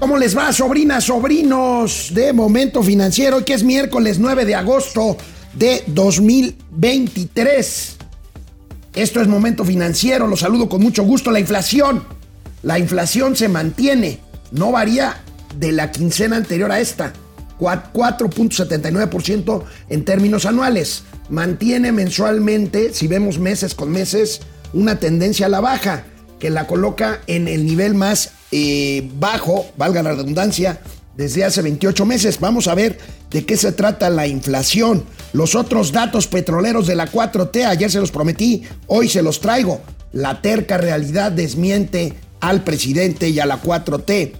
[0.00, 3.44] ¿Cómo les va, sobrinas, sobrinos de Momento Financiero?
[3.44, 5.18] Que es miércoles 9 de agosto
[5.52, 7.96] de 2023.
[8.94, 11.30] Esto es Momento Financiero, los saludo con mucho gusto.
[11.30, 12.02] La inflación,
[12.62, 14.20] la inflación se mantiene,
[14.52, 15.20] no varía
[15.58, 17.12] de la quincena anterior a esta,
[17.58, 21.02] 4.79% en términos anuales.
[21.28, 24.40] Mantiene mensualmente, si vemos meses con meses,
[24.72, 26.04] una tendencia a la baja
[26.38, 28.39] que la coloca en el nivel más
[29.18, 30.80] bajo, valga la redundancia,
[31.16, 32.40] desde hace 28 meses.
[32.40, 32.98] Vamos a ver
[33.30, 35.04] de qué se trata la inflación.
[35.32, 39.80] Los otros datos petroleros de la 4T, ayer se los prometí, hoy se los traigo.
[40.12, 44.32] La terca realidad desmiente al presidente y a la 4T.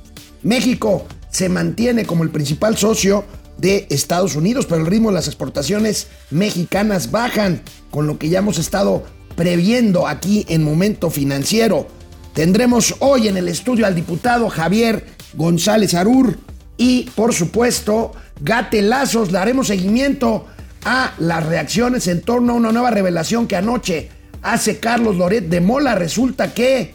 [0.42, 3.24] México se mantiene como el principal socio
[3.59, 8.38] de Estados Unidos, pero el ritmo de las exportaciones mexicanas bajan, con lo que ya
[8.38, 9.04] hemos estado
[9.37, 11.87] previendo aquí en Momento Financiero.
[12.34, 16.38] Tendremos hoy en el estudio al diputado Javier González Arur
[16.77, 19.32] y, por supuesto, gatelazos.
[19.32, 20.46] Daremos seguimiento
[20.85, 24.10] a las reacciones en torno a una nueva revelación que anoche
[24.43, 25.96] hace Carlos Loret de Mola.
[25.96, 26.95] Resulta que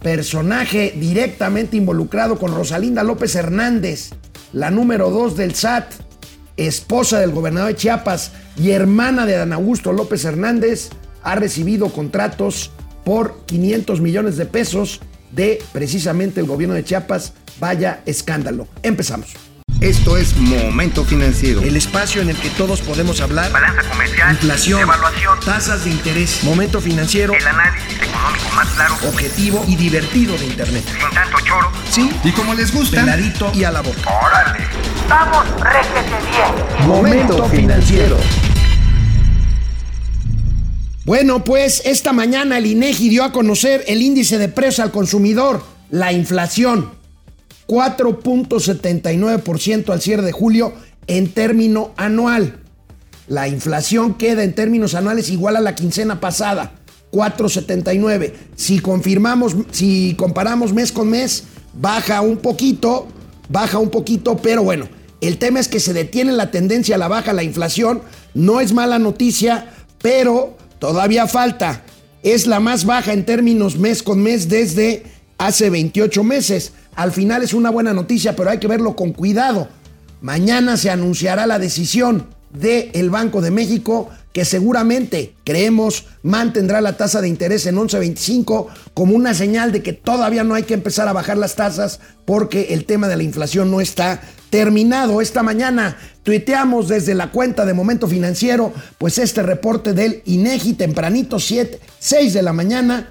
[0.00, 4.10] personaje directamente involucrado con Rosalinda López Hernández,
[4.52, 5.92] la número dos del SAT,
[6.56, 10.90] esposa del gobernador de Chiapas y hermana de Dan Augusto López Hernández,
[11.22, 12.72] ha recibido contratos
[13.08, 17.32] por 500 millones de pesos de precisamente el gobierno de Chiapas.
[17.58, 18.68] Vaya escándalo.
[18.82, 19.32] Empezamos.
[19.80, 21.62] Esto es Momento Financiero.
[21.62, 23.50] El espacio en el que todos podemos hablar.
[23.50, 24.32] Balanza comercial.
[24.32, 24.82] Inflación.
[24.82, 25.40] Evaluación.
[25.40, 26.44] Tasas de interés.
[26.44, 27.32] Momento Financiero.
[27.32, 28.94] El análisis económico más claro.
[29.08, 30.84] Objetivo y divertido de Internet.
[30.84, 31.72] Sin tanto choro.
[31.90, 32.10] Sí.
[32.24, 34.02] Y como les gusta, Peladito y a la boca.
[34.22, 34.66] Órale.
[35.08, 36.86] Vamos, réjete bien.
[36.86, 38.18] Momento Financiero.
[41.08, 45.62] Bueno, pues esta mañana el INEGI dio a conocer el índice de precios al consumidor,
[45.90, 46.90] la inflación,
[47.66, 50.74] 4.79% al cierre de julio
[51.06, 52.58] en término anual.
[53.26, 56.72] La inflación queda en términos anuales igual a la quincena pasada,
[57.10, 58.34] 4.79.
[58.54, 63.08] Si confirmamos, si comparamos mes con mes, baja un poquito,
[63.48, 64.86] baja un poquito, pero bueno,
[65.22, 68.02] el tema es que se detiene la tendencia a la baja, la inflación,
[68.34, 69.70] no es mala noticia,
[70.02, 71.82] pero Todavía falta.
[72.22, 75.04] Es la más baja en términos mes con mes desde
[75.38, 76.72] hace 28 meses.
[76.94, 79.68] Al final es una buena noticia, pero hay que verlo con cuidado.
[80.20, 87.20] Mañana se anunciará la decisión del Banco de México que seguramente, creemos, mantendrá la tasa
[87.20, 91.12] de interés en 11.25 como una señal de que todavía no hay que empezar a
[91.12, 95.20] bajar las tasas porque el tema de la inflación no está terminado.
[95.20, 101.40] Esta mañana tuiteamos desde la cuenta de Momento Financiero, pues este reporte del INEGI tempranito
[101.40, 103.10] 7, 6 de la mañana,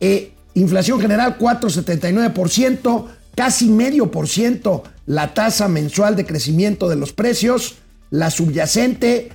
[0.00, 7.14] eh, inflación general 4,79%, casi medio por ciento la tasa mensual de crecimiento de los
[7.14, 7.76] precios,
[8.10, 9.30] la subyacente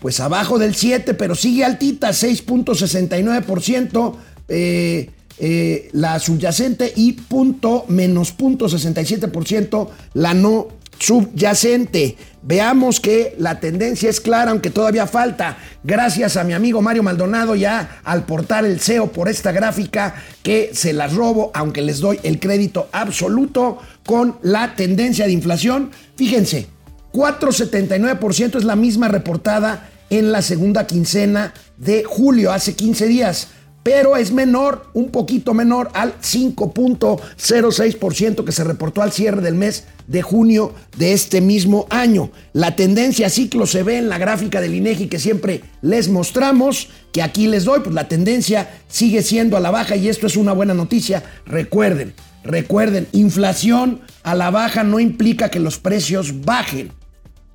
[0.00, 4.16] pues abajo del 7, pero sigue altita, 6.69%.
[4.48, 5.10] Eh,
[5.42, 10.68] eh, la subyacente y punto menos punto 67% la no
[10.98, 12.16] subyacente.
[12.42, 15.56] Veamos que la tendencia es clara, aunque todavía falta.
[15.82, 20.72] Gracias a mi amigo Mario Maldonado ya al portar el SEO por esta gráfica que
[20.74, 25.90] se las robo, aunque les doy el crédito absoluto con la tendencia de inflación.
[26.16, 26.66] Fíjense,
[27.12, 33.48] 4,79% es la misma reportada en la segunda quincena de julio, hace 15 días,
[33.82, 39.84] pero es menor, un poquito menor al 5.06% que se reportó al cierre del mes
[40.06, 42.30] de junio de este mismo año.
[42.52, 46.88] La tendencia a ciclo se ve en la gráfica del INEGI que siempre les mostramos,
[47.12, 50.36] que aquí les doy, pues la tendencia sigue siendo a la baja y esto es
[50.36, 51.22] una buena noticia.
[51.46, 52.12] Recuerden,
[52.44, 56.92] recuerden, inflación a la baja no implica que los precios bajen.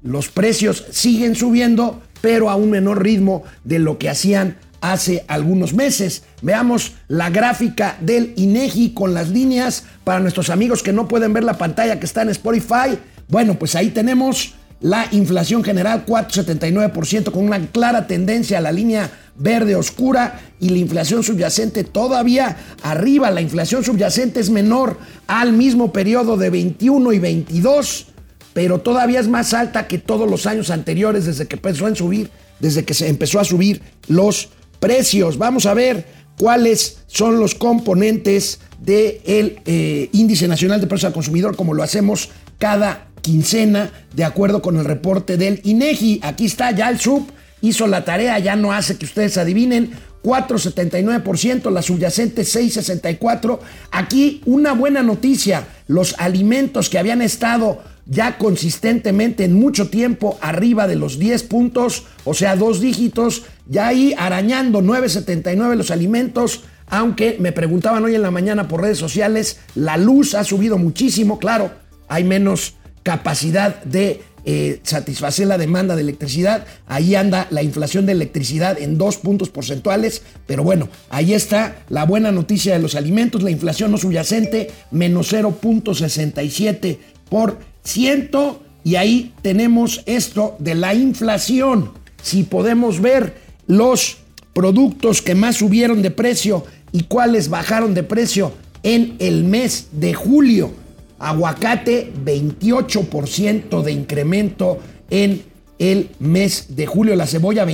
[0.06, 5.74] Los precios siguen subiendo, pero a un menor ritmo de lo que hacían hace algunos
[5.74, 6.22] meses.
[6.44, 11.44] Veamos la gráfica del INEGI con las líneas para nuestros amigos que no pueden ver
[11.44, 13.00] la pantalla que está en Spotify.
[13.30, 19.10] Bueno, pues ahí tenemos la inflación general 4.79% con una clara tendencia a la línea
[19.36, 23.32] verde oscura y la inflación subyacente todavía arriba.
[23.32, 28.08] La inflación subyacente es menor al mismo periodo de 21 y 22
[28.56, 32.30] pero todavía es más alta que todos los años anteriores desde que empezó a subir,
[32.62, 34.48] desde que se empezó a subir los
[34.80, 35.38] precios.
[35.38, 36.06] Vamos a ver
[36.40, 42.30] cuáles son los componentes del eh, índice nacional de precios al consumidor, como lo hacemos
[42.58, 46.22] cada quincena, de acuerdo con el reporte del INEGI.
[46.24, 47.28] Aquí está ya el sub,
[47.60, 49.92] hizo la tarea, ya no hace que ustedes adivinen.
[50.24, 53.60] 4,79%, la subyacente 6,64%.
[53.92, 60.88] Aquí una buena noticia, los alimentos que habían estado ya consistentemente en mucho tiempo arriba
[60.88, 67.38] de los 10 puntos, o sea, dos dígitos, ya ahí arañando 9.79 los alimentos, aunque
[67.40, 71.72] me preguntaban hoy en la mañana por redes sociales, la luz ha subido muchísimo, claro,
[72.08, 76.68] hay menos capacidad de eh, satisfacer la demanda de electricidad.
[76.86, 82.06] Ahí anda la inflación de electricidad en dos puntos porcentuales, pero bueno, ahí está la
[82.06, 89.34] buena noticia de los alimentos, la inflación no subyacente, menos 0.67 por ciento, y ahí
[89.42, 91.92] tenemos esto de la inflación.
[92.22, 93.36] Si podemos ver
[93.68, 94.18] los
[94.54, 98.52] productos que más subieron de precio y cuáles bajaron de precio
[98.84, 100.86] en el mes de julio
[101.20, 104.80] Aguacate, 28% de incremento
[105.10, 105.44] en
[105.80, 107.16] el mes de julio.
[107.16, 107.66] La cebolla,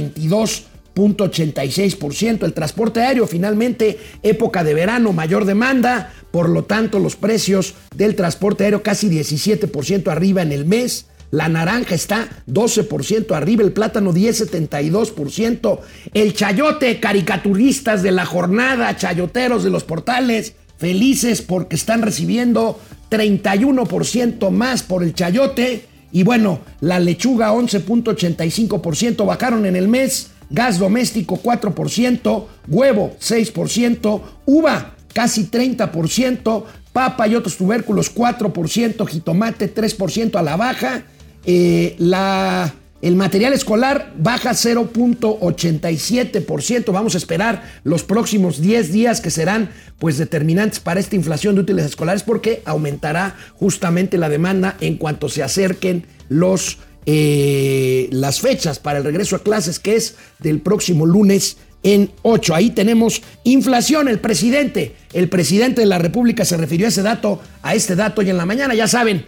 [0.95, 2.43] 22.86%.
[2.43, 6.13] El transporte aéreo, finalmente, época de verano, mayor demanda.
[6.31, 11.07] Por lo tanto, los precios del transporte aéreo casi 17% arriba en el mes.
[11.31, 15.79] La naranja está 12% arriba, el plátano 10,72%.
[16.13, 22.79] El chayote, caricaturistas de la jornada, chayoteros de los portales, felices porque están recibiendo
[23.09, 25.85] 31% más por el chayote.
[26.11, 30.31] Y bueno, la lechuga 11.85% bajaron en el mes.
[30.51, 36.63] Gas doméstico 4%, huevo 6%, uva casi 30%,
[36.93, 41.03] papa y otros tubérculos 4%, jitomate 3% a la baja.
[41.45, 46.91] Eh, la el material escolar baja 0.87%.
[46.91, 51.61] Vamos a esperar los próximos 10 días que serán pues determinantes para esta inflación de
[51.61, 58.79] útiles escolares porque aumentará justamente la demanda en cuanto se acerquen los, eh, las fechas
[58.79, 62.55] para el regreso a clases que es del próximo lunes en 8.
[62.55, 64.07] Ahí tenemos inflación.
[64.07, 68.21] El presidente, el presidente de la República se refirió a ese dato, a este dato
[68.21, 68.75] hoy en la mañana.
[68.75, 69.25] Ya saben,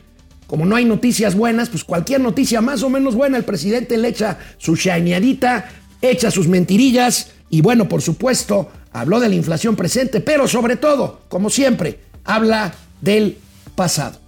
[0.48, 4.10] como no hay noticias buenas, pues cualquier noticia más o menos buena, el presidente le
[4.10, 5.70] echa su shineadita,
[6.02, 11.22] echa sus mentirillas y bueno, por supuesto, habló de la inflación presente, pero sobre todo,
[11.30, 13.38] como siempre, habla del
[13.76, 14.23] pasado.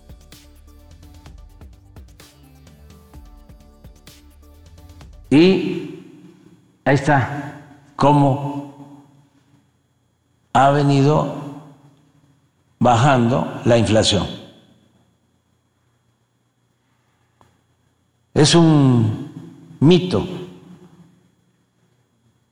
[5.35, 6.01] Y
[6.85, 7.59] ahí está
[7.97, 9.01] cómo
[10.53, 11.35] ha venido
[12.79, 14.25] bajando la inflación.
[18.33, 20.25] Es un mito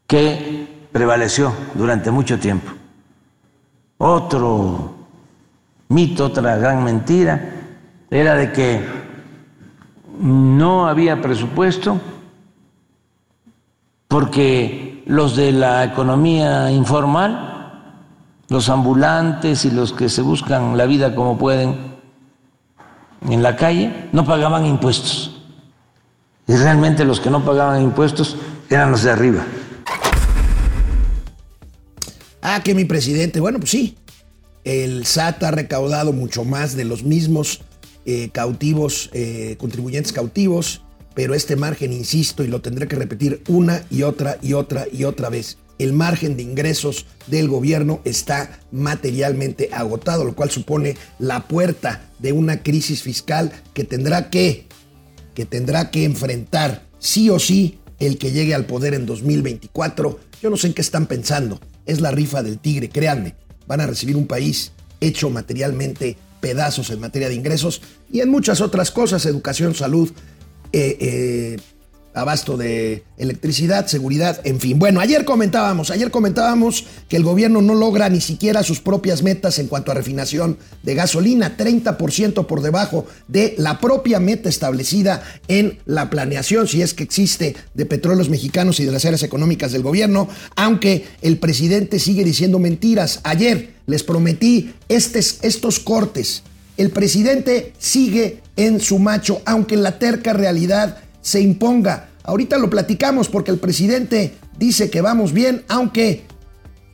[0.06, 2.70] que prevaleció durante mucho tiempo.
[3.98, 4.94] Otro
[5.88, 7.50] mito, otra gran mentira,
[8.12, 8.86] era de que
[10.20, 12.02] no había presupuesto
[14.14, 17.82] porque los de la economía informal,
[18.48, 21.96] los ambulantes y los que se buscan la vida como pueden
[23.28, 25.42] en la calle, no pagaban impuestos.
[26.46, 28.38] Y realmente los que no pagaban impuestos
[28.70, 29.48] eran los de arriba.
[32.44, 33.98] Ah, que mi presidente, bueno, pues sí,
[34.64, 37.62] el SAT ha recaudado mucho más de los mismos
[38.06, 40.84] eh, cautivos, eh, contribuyentes cautivos,
[41.14, 45.04] pero este margen, insisto, y lo tendré que repetir una y otra y otra y
[45.04, 51.48] otra vez, el margen de ingresos del gobierno está materialmente agotado, lo cual supone la
[51.48, 54.68] puerta de una crisis fiscal que tendrá que
[55.34, 60.20] que tendrá que enfrentar sí o sí el que llegue al poder en 2024.
[60.42, 61.60] Yo no sé en qué están pensando.
[61.86, 63.36] Es la rifa del tigre, créanme.
[63.68, 68.60] Van a recibir un país hecho materialmente pedazos en materia de ingresos y en muchas
[68.60, 70.12] otras cosas, educación, salud,
[70.74, 71.58] eh, eh,
[72.14, 74.78] abasto de electricidad, seguridad, en fin.
[74.78, 79.58] Bueno, ayer comentábamos, ayer comentábamos que el gobierno no logra ni siquiera sus propias metas
[79.60, 85.80] en cuanto a refinación de gasolina, 30% por debajo de la propia meta establecida en
[85.86, 89.82] la planeación, si es que existe, de petróleos mexicanos y de las áreas económicas del
[89.82, 93.22] gobierno, aunque el presidente sigue diciendo mentiras.
[93.24, 96.44] Ayer les prometí estos cortes.
[96.78, 102.10] El presidente sigue en su macho, aunque la terca realidad se imponga.
[102.24, 106.26] Ahorita lo platicamos porque el presidente dice que vamos bien, aunque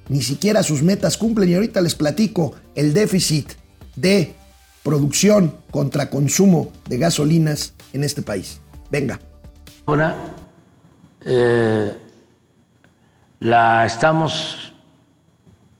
[0.08, 1.50] ni siquiera sus metas cumplen.
[1.50, 3.52] Y ahorita les platico el déficit
[3.96, 4.34] de
[4.84, 8.60] producción contra consumo de gasolinas en este país.
[8.90, 9.20] Venga.
[9.86, 10.16] Ahora
[11.26, 11.92] eh,
[13.40, 14.74] la estamos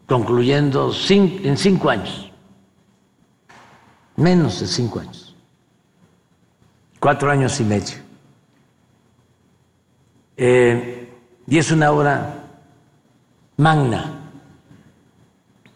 [0.08, 2.32] concluyendo en cinco años,
[4.16, 5.29] menos de cinco años,
[7.00, 7.96] cuatro años y medio.
[10.38, 11.10] Eh,
[11.48, 12.48] y es una obra
[13.58, 14.32] magna.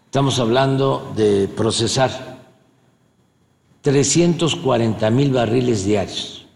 [0.06, 2.38] Estamos hablando de procesar
[3.82, 6.48] 340 mil barriles diarios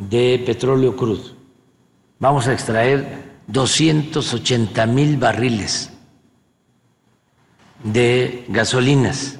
[0.00, 1.36] de petróleo crudo.
[2.20, 5.90] Vamos a extraer 280 mil barriles
[7.82, 9.38] de gasolinas.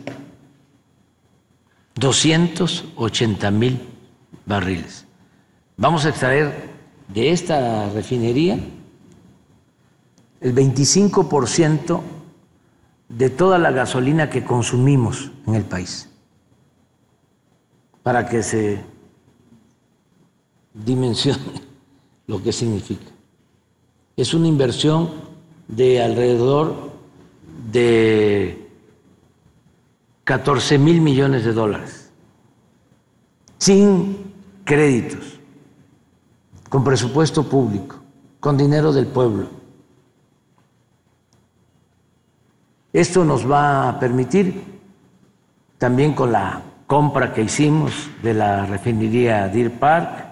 [1.99, 3.81] 280 mil
[4.47, 5.05] barriles.
[5.77, 6.69] Vamos a extraer
[7.09, 8.59] de esta refinería
[10.41, 12.01] el 25%
[13.09, 16.09] de toda la gasolina que consumimos en el país,
[18.03, 18.81] para que se
[20.75, 21.63] dimensione
[22.27, 23.11] lo que significa.
[24.17, 25.11] Es una inversión
[25.69, 26.93] de alrededor
[27.73, 28.68] de
[30.29, 32.13] 14 mil millones de dólares,
[33.57, 34.31] sin
[34.63, 35.41] créditos,
[36.69, 37.97] con presupuesto público,
[38.39, 39.49] con dinero del pueblo.
[42.93, 44.65] Esto nos va a permitir,
[45.79, 50.27] también con la compra que hicimos de la refinería Deer Park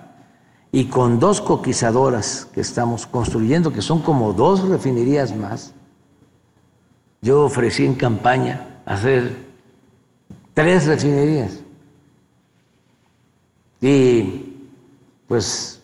[0.73, 5.73] y con dos coquizadoras que estamos construyendo, que son como dos refinerías más,
[7.23, 9.46] yo ofrecí en campaña hacer
[10.56, 11.60] tres refinerías.
[13.78, 14.54] Y
[15.28, 15.82] pues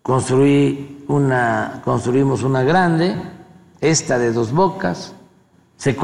[0.00, 3.14] construí una, construimos una grande,
[3.78, 5.14] esta de dos bocas,
[5.76, 5.94] se,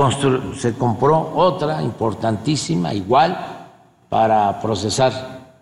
[0.56, 3.70] se compró otra importantísima, igual,
[4.10, 5.54] para procesar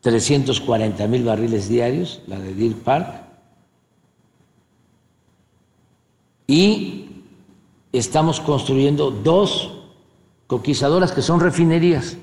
[0.00, 3.22] 340 mil barriles diarios, la de Deer Park,
[6.48, 7.05] y
[7.92, 9.72] estamos construyendo dos
[10.46, 12.16] coquizadoras que son refinerías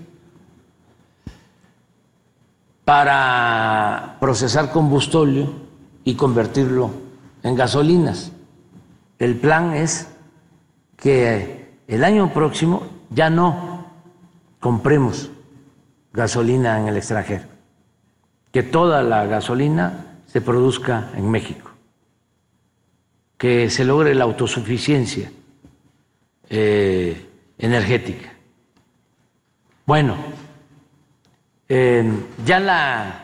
[2.86, 5.52] para procesar combustóleo
[6.04, 6.92] y convertirlo
[7.44, 8.32] en gasolinas.
[9.20, 10.08] El plan es
[10.98, 13.86] que el año próximo ya no
[14.60, 15.30] compremos
[16.12, 17.46] gasolina en el extranjero,
[18.52, 21.74] que toda la gasolina se produzca en México
[23.44, 25.30] que se logre la autosuficiencia
[26.56, 28.32] eh, energética.
[29.86, 30.16] Bueno,
[31.68, 33.24] ya la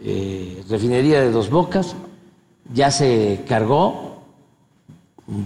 [0.00, 1.94] eh, refinería de Dos Bocas
[2.74, 4.24] ya se cargó,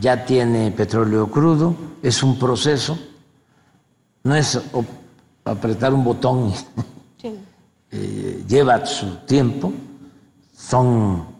[0.01, 2.99] ya tiene petróleo crudo, es un proceso,
[4.25, 4.59] no es
[5.45, 6.55] apretar un botón,
[7.93, 9.73] eh, lleva su tiempo,
[10.57, 11.31] son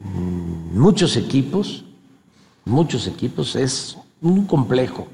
[0.00, 1.84] Mm, muchos equipos,
[2.68, 5.08] muchos equipos, es un complejo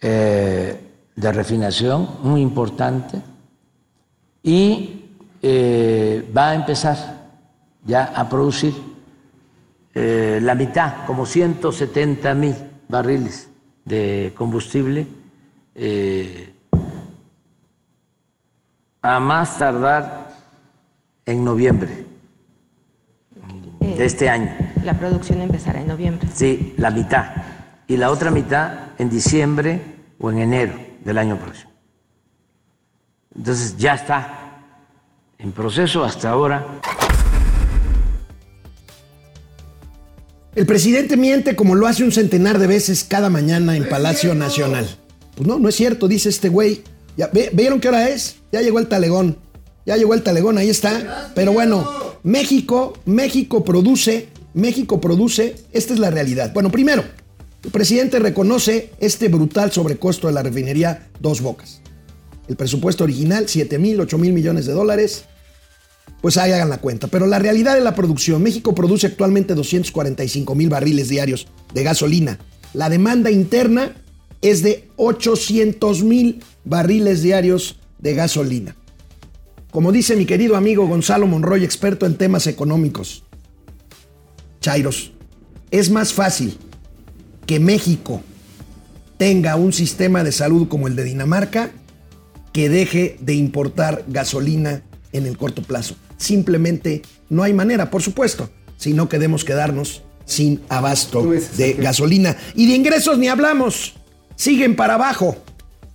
[0.00, 0.80] eh,
[1.14, 3.20] de refinación muy importante
[4.42, 5.04] y
[5.42, 7.28] eh, va a empezar
[7.84, 8.74] ya a producir
[9.94, 12.54] eh, la mitad, como 170 mil
[12.88, 13.48] barriles
[13.84, 15.06] de combustible
[19.02, 20.34] a más tardar
[21.26, 22.05] en noviembre
[23.94, 24.54] de este año.
[24.84, 26.28] La producción empezará en noviembre.
[26.34, 27.26] Sí, la mitad.
[27.86, 29.80] Y la otra mitad en diciembre
[30.18, 30.74] o en enero
[31.04, 31.70] del año próximo.
[33.36, 34.62] Entonces ya está
[35.38, 36.66] en proceso hasta ahora.
[40.54, 44.88] El presidente miente como lo hace un centenar de veces cada mañana en Palacio Nacional.
[45.34, 46.82] Pues no, no es cierto, dice este güey.
[47.16, 48.36] Ya, ¿Vieron qué hora es?
[48.52, 49.38] Ya llegó el talegón.
[49.86, 51.30] Ya llegó el talegón, ahí está.
[51.34, 51.88] Pero bueno,
[52.24, 56.52] México, México produce, México produce, esta es la realidad.
[56.52, 57.04] Bueno, primero,
[57.62, 61.80] el presidente reconoce este brutal sobrecosto de la refinería Dos Bocas.
[62.48, 65.24] El presupuesto original, 7 mil, 8 mil millones de dólares.
[66.20, 67.06] Pues ahí hagan la cuenta.
[67.06, 72.38] Pero la realidad de la producción, México produce actualmente 245 mil barriles diarios de gasolina.
[72.72, 73.94] La demanda interna
[74.42, 78.76] es de 800 mil barriles diarios de gasolina.
[79.76, 83.24] Como dice mi querido amigo Gonzalo Monroy, experto en temas económicos,
[84.58, 85.12] Chairos,
[85.70, 86.56] es más fácil
[87.44, 88.22] que México
[89.18, 91.72] tenga un sistema de salud como el de Dinamarca
[92.54, 95.94] que deje de importar gasolina en el corto plazo.
[96.16, 101.22] Simplemente no hay manera, por supuesto, si no queremos quedarnos sin abasto
[101.58, 102.34] de gasolina.
[102.54, 103.92] Y de ingresos ni hablamos.
[104.36, 105.36] Siguen para abajo.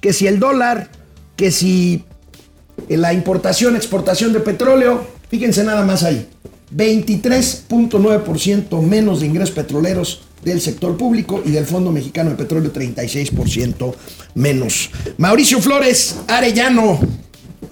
[0.02, 0.92] Que si el dólar,
[1.36, 2.06] que si
[2.90, 6.28] la importación, exportación de petróleo, fíjense nada más ahí,
[6.76, 13.94] 23.9% menos de ingresos petroleros del sector público y del Fondo Mexicano de Petróleo 36%
[14.36, 14.90] menos.
[15.18, 17.00] Mauricio Flores, Arellano.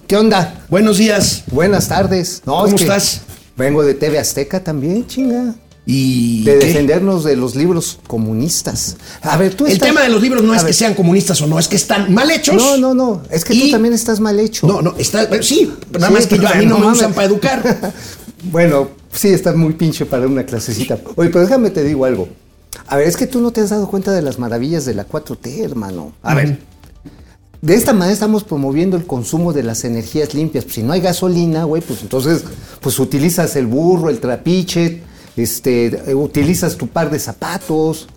[0.07, 0.65] ¿Qué onda?
[0.69, 1.43] Buenos días.
[1.51, 2.41] Buenas tardes.
[2.45, 3.21] ¿Cómo estás?
[3.55, 5.55] Vengo de TV Azteca también, chinga.
[5.91, 6.65] Y de ¿qué?
[6.67, 8.95] defendernos de los libros comunistas.
[9.23, 10.93] A ver, tú El estás- tema de los libros no A es ver, que sean
[10.93, 12.55] comunistas o no, es que están mal hechos.
[12.55, 13.23] No, no, no.
[13.31, 14.67] Es que Y- tú también estás mal hecho.
[14.67, 15.27] No, no, está.
[15.41, 16.99] Sí, nada Sí, más que yo, a mí no me mames.
[16.99, 17.93] usan para educar.
[18.51, 20.97] Bueno, sí, está muy pinche para una clasecita.
[21.17, 22.29] Oye, pero déjame te digo algo.
[22.87, 25.05] A ver, es que tú no te has dado cuenta de las maravillas de la
[25.05, 26.13] 4T, hermano.
[26.23, 26.57] A ver.
[27.61, 30.63] De esta manera estamos promoviendo el consumo de las energías limpias.
[30.63, 32.43] Pues, si no hay gasolina, güey, pues entonces
[32.79, 35.01] pues utilizas el burro, el trapiche,
[35.43, 38.07] este, utilizas tu par de zapatos,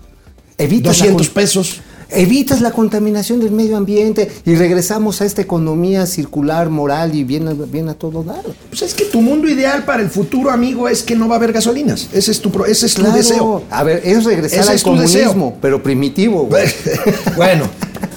[0.59, 1.81] evitas la 200 con- pesos.
[2.15, 7.49] Evitas la contaminación del medio ambiente y regresamos a esta economía circular, moral y bien,
[7.49, 8.43] a- bien a todo dar.
[8.69, 11.39] Pues es que tu mundo ideal para el futuro, amigo, es que no va a
[11.39, 12.09] haber gasolinas.
[12.13, 13.63] Ese es tu, pro- ese es tu deseo.
[13.71, 15.55] A ver, es regresar Ese al es comunismo, deseo.
[15.63, 16.45] pero primitivo.
[16.45, 16.67] güey.
[17.37, 17.65] bueno,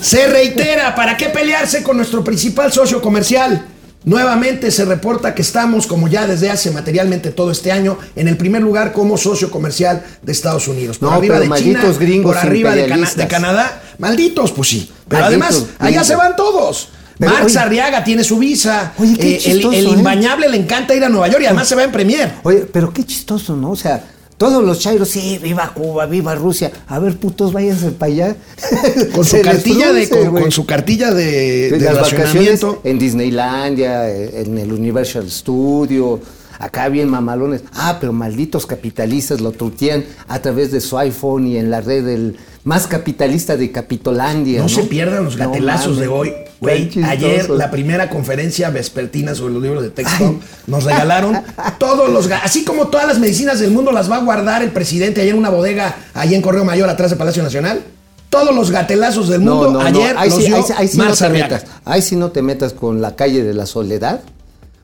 [0.02, 3.66] se reitera, ¿para qué pelearse con nuestro principal socio comercial?
[4.06, 8.38] Nuevamente se reporta que estamos, como ya desde hace materialmente todo este año, en el
[8.38, 11.00] primer lugar como socio comercial de Estados Unidos.
[11.00, 13.18] Por No, arriba de China, gringos por arriba de, Cana- imperialistas.
[13.18, 13.82] de Canadá.
[13.98, 14.92] Malditos, pues sí.
[15.08, 16.90] Pero Malditos además, allá se van todos.
[17.18, 18.94] Pero, oye- Arriaga tiene su visa.
[19.00, 19.90] Oye, qué Eh, el, chistoso, el ¿eh?
[19.90, 22.34] imbañable le encanta ir a Nueva York y además se va en Premier.
[22.44, 23.72] Oye, pero qué chistoso, ¿no?
[23.72, 24.04] O sea,
[24.38, 26.72] todos los chairos, sí, viva Cuba, viva Rusia.
[26.88, 28.36] A ver, putos, váyanse para allá.
[29.16, 32.82] Con su cartilla de, con, con su cartilla de, De de las vacaciones racionamiento.
[32.84, 36.20] en Disneylandia, eh, en el Universal Studio,
[36.60, 37.62] acá bien mamalones.
[37.74, 42.06] Ah, pero malditos capitalistas lo trutean a través de su iPhone y en la red
[42.06, 44.58] del más capitalista de Capitolandia.
[44.60, 46.34] No, No, se pierdan los gatelazos de hoy.
[46.62, 47.06] Chistoso.
[47.08, 51.42] ayer la primera conferencia vespertina sobre los libros de texto nos regalaron
[51.80, 55.22] todos los así como todas las medicinas del mundo las va a guardar el presidente
[55.22, 57.82] ayer en una bodega ahí en Correo Mayor atrás del Palacio Nacional.
[58.30, 59.86] Todos los gatelazos del mundo No, no, no.
[59.86, 61.66] ayer Ahí los sí, dio ahí ahí sí no te metas.
[61.86, 64.22] Ahí sí no te metas con la calle de la soledad.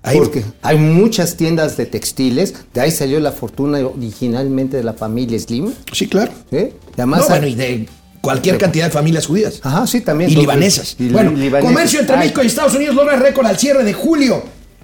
[0.03, 2.53] Ahí- porque hay muchas tiendas de textiles.
[2.73, 5.73] De ahí salió la fortuna originalmente de la familia Slim.
[5.91, 6.31] Sí, claro.
[6.51, 6.73] ¿eh?
[6.93, 7.89] Además no, bueno, y de
[8.21, 9.59] cualquier cantidad de familias judías.
[9.63, 10.29] Ajá, sí, también.
[10.29, 10.95] Y libanesas.
[10.97, 12.17] y bueno, comercio entre.
[12.17, 14.43] México y Estados Unidos logra récord al cierre de julio.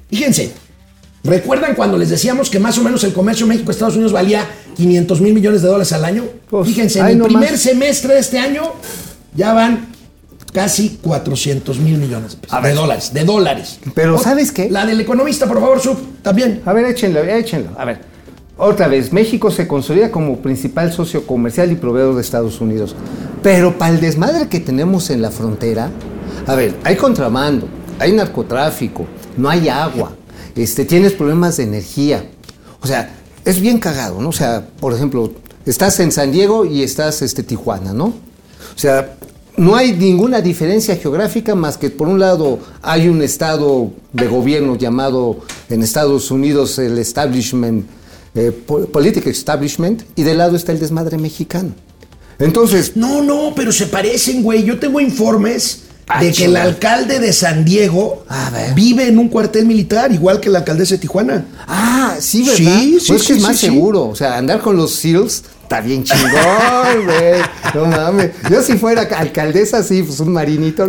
[0.10, 0.52] Fíjense,
[1.24, 5.34] ¿recuerdan cuando les decíamos que más o menos el comercio México-Estados Unidos valía 500 mil
[5.34, 6.24] millones de dólares al año?
[6.50, 7.34] Pues, Fíjense, en el nomás.
[7.34, 8.74] primer semestre de este año
[9.36, 9.88] ya van
[10.54, 13.14] casi 400 mil millones de, pesos, de dólares.
[13.14, 13.80] De dólares.
[13.94, 14.70] Pero, ¿sabes qué?
[14.72, 16.62] La del economista, por favor, Sub, también.
[16.66, 17.72] A ver, échenlo, échenlo.
[17.78, 18.17] A ver.
[18.60, 22.96] Otra vez, México se consolida como principal socio comercial y proveedor de Estados Unidos.
[23.44, 25.92] Pero para el desmadre que tenemos en la frontera,
[26.48, 27.68] a ver, hay contrabando,
[28.00, 29.06] hay narcotráfico,
[29.38, 30.14] no hay agua,
[30.56, 32.26] este, tienes problemas de energía.
[32.82, 33.16] O sea,
[33.46, 34.30] es bien cagado, ¿no?
[34.30, 35.32] O sea, por ejemplo,
[35.66, 38.06] estás en San Diego y estás este, Tijuana, ¿no?
[38.06, 39.18] O sea,
[39.56, 44.76] no hay ninguna diferencia geográfica más que por un lado hay un estado de gobierno
[44.76, 45.40] llamado
[45.70, 47.88] en Estados Unidos el establishment,
[48.36, 51.72] eh, po- political establishment, y del lado está el desmadre mexicano.
[52.40, 54.64] Entonces, No, no, pero se parecen, güey.
[54.64, 58.24] Yo tengo informes Ah, de que el alcalde de San Diego
[58.76, 61.46] vive en un cuartel militar, igual que la alcaldesa de Tijuana.
[61.68, 62.56] ah, sí, ¿verdad?
[62.80, 63.74] Sí, sí, Pues es que sí, es más sí, sí.
[63.74, 67.42] seguro, o sea, andar con los SEALs está bien chingón, güey.
[67.74, 68.32] No mames.
[68.50, 70.88] Yo si fuera alcaldesa, sí, pues un marinito,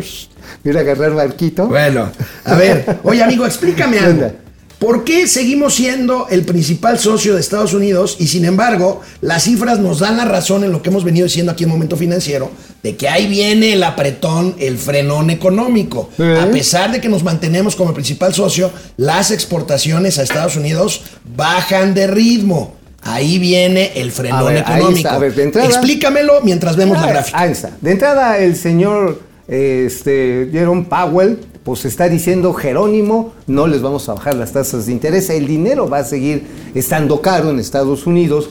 [0.62, 1.66] mira agarrar barquito.
[1.66, 2.12] Bueno,
[2.44, 4.32] a ver, oye amigo, explícame ¿Qué algo.
[4.78, 9.80] ¿Por qué seguimos siendo el principal socio de Estados Unidos y sin embargo las cifras
[9.80, 12.50] nos dan la razón en lo que hemos venido diciendo aquí en Momento Financiero,
[12.84, 16.10] de que ahí viene el apretón, el frenón económico?
[16.40, 21.02] A pesar de que nos mantenemos como el principal socio, las exportaciones a Estados Unidos
[21.36, 22.76] bajan de ritmo.
[23.02, 24.96] Ahí viene el frenón ver, económico.
[24.98, 25.14] está.
[25.14, 27.40] A ver, de entrada- Explícamelo mientras vemos la Ah, gráfica.
[27.40, 27.72] Ahí está.
[27.80, 34.14] De entrada, el señor este, Jerome Powell, pues está diciendo Jerónimo, no les vamos a
[34.14, 38.48] bajar las tasas de interés, el dinero va a seguir estando caro en Estados Unidos.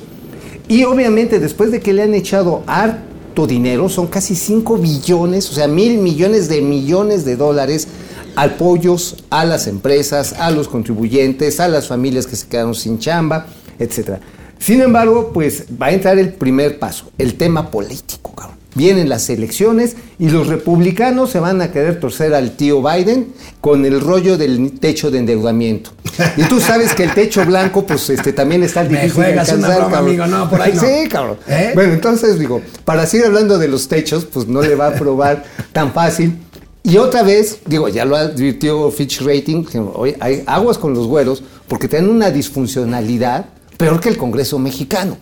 [0.68, 5.54] Y obviamente después de que le han echado harto dinero, son casi 5 billones, o
[5.54, 7.88] sea, mil millones de millones de dólares
[8.36, 13.48] apoyos a las empresas, a los contribuyentes, a las familias que se quedaron sin chamba,
[13.80, 14.20] etcétera.
[14.60, 18.57] Sin embargo, pues va a entrar el primer paso, el tema político, cabrón.
[18.78, 23.86] Vienen las elecciones y los republicanos se van a querer torcer al tío Biden con
[23.86, 25.90] el rollo del techo de endeudamiento.
[26.38, 29.52] Y tú sabes que el techo blanco, pues este también está Me difícil de juegas
[29.52, 30.10] una alcanzar, broma, cabrón.
[30.10, 30.82] amigo, no, por ahí no.
[30.82, 31.38] Sí, cabrón.
[31.48, 31.72] ¿Eh?
[31.74, 35.44] Bueno, entonces digo, para seguir hablando de los techos, pues no le va a aprobar
[35.74, 36.38] tan fácil.
[36.84, 41.08] Y otra vez, digo, ya lo advirtió Fitch Rating, que, oye, hay aguas con los
[41.08, 45.18] güeros porque tienen una disfuncionalidad peor que el Congreso mexicano.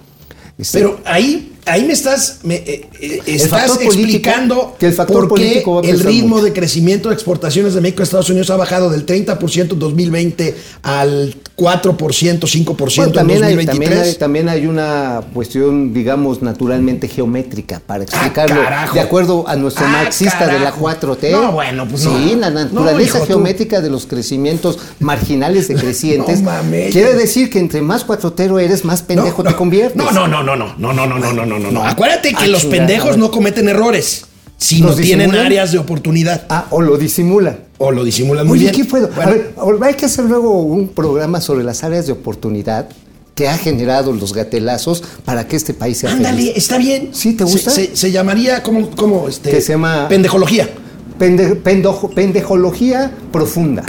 [0.58, 5.28] Este, Pero ahí ahí me estás, me, eh, eh, estás político, explicando que el factor
[5.28, 6.44] por qué el ritmo mucho.
[6.46, 10.56] de crecimiento de exportaciones de México a Estados Unidos ha bajado del 30% en 2020
[10.84, 13.66] al 4%, 5% Bueno, en también, hay, 2023.
[13.66, 18.62] también, hay, también hay una cuestión, digamos, naturalmente geométrica para explicarlo.
[18.68, 20.82] Ah, de acuerdo a nuestro Ah, marxista de la carajo.
[20.82, 21.32] 4T.
[21.32, 22.42] No, bueno, pues Sí, no.
[22.42, 23.26] la No, naturaleza tú.
[23.26, 26.42] geométrica de los crecimientos marginales decrecientes.
[26.42, 26.92] No mames.
[26.92, 29.96] quiere decir que entre más cuatrotero eres, más pendejo te conviertes.
[29.96, 31.86] No, no, no, no, no, no, no, no, no, no, no, no, no.
[31.86, 32.86] Acuérdate que Ah, los chingada.
[32.88, 34.26] pendejos no cometen errores,
[34.58, 35.46] sino ¿Los tienen disimulan?
[35.46, 36.46] áreas de oportunidad.
[36.50, 37.60] Ah, o lo disimula.
[37.78, 38.76] O lo disimulan muy Oye, bien.
[38.84, 39.10] ¿qué puedo?
[39.10, 42.88] Bueno, A ver, hay que hacer luego un programa sobre las áreas de oportunidad
[43.36, 46.54] que ha generado los gatelazos para que este país sea ándale, feliz.
[46.56, 47.10] está bien.
[47.12, 47.70] ¿Sí, te gusta?
[47.72, 49.50] Se, se llamaría, ¿cómo, cómo este?
[49.52, 50.70] Que se llama- Pendejología.
[51.20, 53.84] Pende- pendojo- pendejología profunda.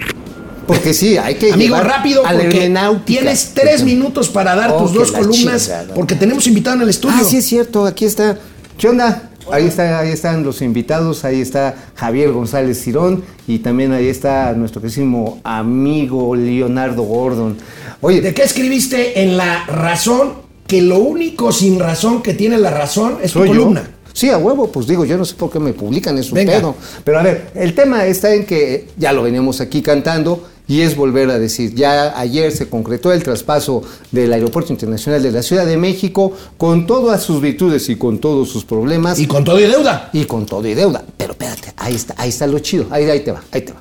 [0.66, 2.72] Porque sí, hay que Amigo, rápido, porque
[3.04, 5.94] tienes tres minutos para dar Oh, tus dos columnas, chingada.
[5.94, 7.16] porque tenemos invitado en el estudio.
[7.20, 8.38] Ah, sí es cierto, aquí está.
[8.76, 9.30] ¿Qué onda?
[9.50, 14.52] Ahí, está, ahí están los invitados, ahí está Javier González Cirón y también ahí está
[14.54, 17.56] nuestro querísimo amigo Leonardo Gordon.
[18.00, 20.44] Oye, ¿De qué escribiste en La Razón?
[20.66, 23.88] Que lo único sin razón que tiene La Razón es tu columna.
[24.12, 26.74] Sí, a huevo, pues digo, yo no sé por qué me publican, es un pedo.
[27.04, 30.96] Pero a ver, el tema está en que ya lo veníamos aquí cantando y es
[30.96, 35.64] volver a decir, ya ayer se concretó el traspaso del Aeropuerto Internacional de la Ciudad
[35.66, 39.64] de México con todas sus virtudes y con todos sus problemas Y con todo y
[39.64, 40.10] deuda.
[40.12, 41.04] y con todo y deuda.
[41.16, 43.80] Pero espérate, ahí está, ahí está lo chido, ahí, ahí te va, ahí te va.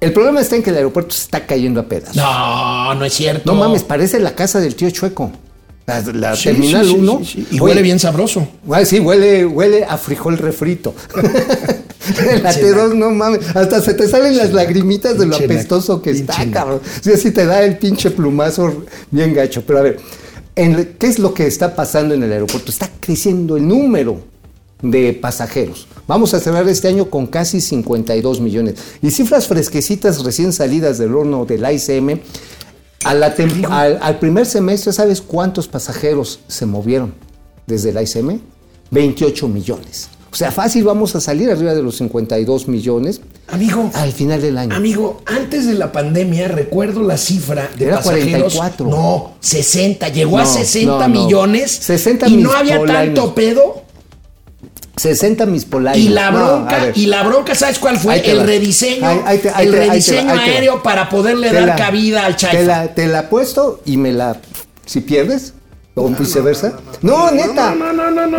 [0.00, 2.16] El problema está en que el aeropuerto se está cayendo a pedazos.
[2.16, 3.52] No, no es cierto.
[3.52, 5.30] No mames, parece la casa del tío Chueco.
[5.86, 7.18] La, la Sí, Terminal sí, sí, 1.
[7.20, 7.46] sí, sí.
[7.52, 8.46] Y huele bien sabroso.
[8.84, 10.92] Sí, huele, huele a frijol refrito.
[12.42, 13.40] la T2, no mames.
[13.54, 16.80] Hasta se te salen las lagrimitas de lo apestoso que está, cabrón.
[17.00, 19.62] Sí, así te da el pinche plumazo bien gacho.
[19.66, 20.00] Pero a ver,
[20.56, 22.70] en ¿qué es lo que está pasando en el aeropuerto?
[22.70, 24.20] Está creciendo el número
[24.82, 25.86] de pasajeros.
[26.08, 28.74] Vamos a cerrar este año con casi 52 millones.
[29.00, 32.20] Y cifras fresquecitas recién salidas del horno del ICM.
[33.04, 37.14] A la tem- al, al primer semestre, ¿sabes cuántos pasajeros se movieron
[37.66, 38.40] desde el ICM?
[38.90, 40.08] 28 millones.
[40.32, 44.56] O sea, fácil vamos a salir arriba de los 52 millones Amigo, al final del
[44.56, 44.74] año.
[44.74, 48.54] amigo, antes de la pandemia recuerdo la cifra de Era pasajeros.
[48.54, 48.86] 44.
[48.86, 50.08] No, 60.
[50.08, 51.20] Llegó a No, 60 no, no.
[51.24, 51.70] millones.
[51.70, 53.82] 60 y no había tanto pedo.
[54.96, 56.06] 60 mis polainos.
[56.06, 58.20] Y la bronca, y la bronca, ¿sabes cuál fue?
[58.20, 58.42] Te El va.
[58.44, 61.64] rediseño, Ahí- ahí te- ahí el te- te rediseño te aéreo para poderle Te dar
[61.68, 62.62] la- cabida al Te Chaifa.
[62.62, 64.38] la, te la apuesto y me la.
[64.86, 65.54] Si pierdes,
[65.94, 66.78] o viceversa.
[67.02, 67.74] No, neta.
[67.74, 68.38] no, no, no, no,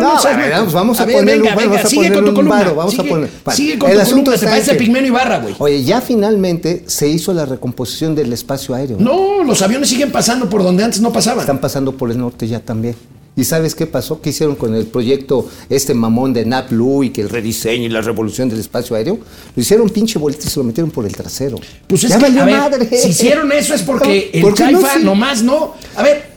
[0.72, 3.10] vamos, a, poner un, vamos a sigue poner con tu un varo, vamos Sigue- a
[3.14, 3.30] poner.
[3.52, 5.54] sigue con El asunto en parece Pigmeno Ibarra, güey.
[5.58, 8.96] Oye, ya finalmente se hizo la recomposición del espacio aéreo.
[8.98, 11.40] No, los aviones siguen pasando por donde antes no pasaban.
[11.40, 12.96] Están pasando por el norte ya también.
[13.36, 14.20] ¿Y sabes qué pasó?
[14.20, 18.00] ¿Qué hicieron con el proyecto este mamón de NAPLU y que el rediseño y la
[18.00, 19.18] revolución del espacio aéreo?
[19.56, 21.58] Lo hicieron pinche bolita y se lo metieron por el trasero.
[21.88, 22.88] Pues es Ya que, a ver, madre.
[22.96, 25.04] si hicieron eso es porque el ¿por qué no Chaifa sí?
[25.04, 25.74] nomás no.
[25.96, 26.33] A ver,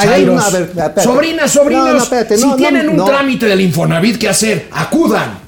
[0.00, 4.18] Chairos, ver, sobrinas, sobrinos, No, no, espérate, si no, no, tienen un trámite del Infonavit
[4.18, 5.38] que hacer, acudan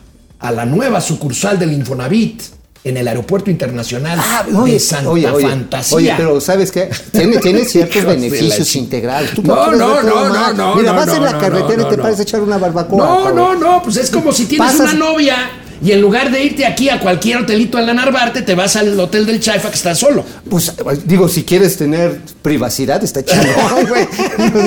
[0.41, 2.43] a la nueva sucursal del Infonavit
[2.85, 5.97] en el Aeropuerto Internacional Ah, de oye, Santa oye, oye, Fantasía.
[5.97, 6.91] oye, pero ¿sabes qué?
[7.13, 9.31] Tiene, tiene ciertos de beneficios integrales.
[9.35, 11.91] ¿Tú No, no, de no, no, no, Mira, no, vas en la carretera no, y
[11.91, 12.03] te no.
[12.03, 12.99] pares a echar una barbacoa.
[12.99, 15.35] No, no, no, pues es como si tienes Pasas- una novia
[15.83, 18.99] y en lugar de irte aquí a cualquier hotelito en la Narvarte, te vas al
[18.99, 20.25] hotel del Chaifa que está solo.
[20.49, 20.73] Pues
[21.05, 24.07] digo, si quieres tener privacidad, está chingón, güey.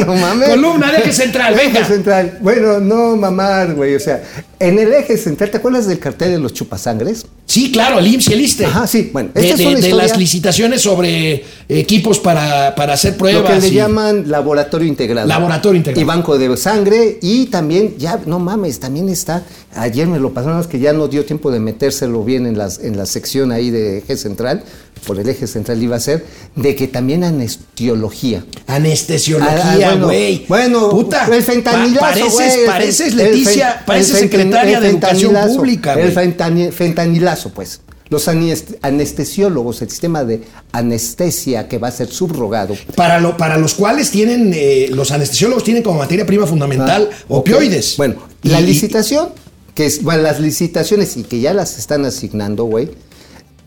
[0.06, 0.50] No mames.
[0.50, 1.80] Columna de eje central, venga.
[1.80, 2.38] Eje central.
[2.42, 3.96] Bueno, no mamar, güey.
[3.96, 4.22] O sea,
[4.60, 7.26] en el eje central, ¿te acuerdas del cartel de los chupasangres?
[7.46, 8.66] Sí, claro, el IMSS y el ISSSTE.
[8.66, 13.44] Ajá, sí, bueno, De, esta es de- las licitaciones sobre equipos para, para hacer pruebas.
[13.44, 15.28] Lo que le y- llaman laboratorio integrado.
[15.28, 16.02] Laboratorio integrado.
[16.02, 17.20] Y banco de sangre.
[17.22, 19.44] Y también, ya, no mames, también está.
[19.76, 22.80] Ayer me lo pasaron, es que ya no dio tiempo de metérselo bien en, las,
[22.80, 24.64] en la sección ahí de eje central.
[25.08, 26.24] Por el eje central iba a ser.
[26.56, 28.46] De que también anestiología.
[28.68, 30.46] Anestesiología, Ah, ah, bueno, güey.
[30.48, 31.26] bueno, puta.
[31.34, 36.12] el fentanilazo, pa- pareces, el Leticia, el pareces el secretaria el de Educación Pública, El
[36.12, 36.28] güey.
[36.28, 37.82] fentani- fentanilazo, pues.
[38.10, 40.42] Los anest- anestesiólogos, el sistema de
[40.72, 42.76] anestesia que va a ser subrogado.
[42.96, 47.16] Para, lo, para los cuales tienen, eh, los anestesiólogos tienen como materia prima fundamental Ah,
[47.28, 47.96] opioides.
[47.98, 49.30] Bueno, Y- la licitación,
[49.76, 52.90] que es, bueno, las licitaciones y que ya las están asignando, güey,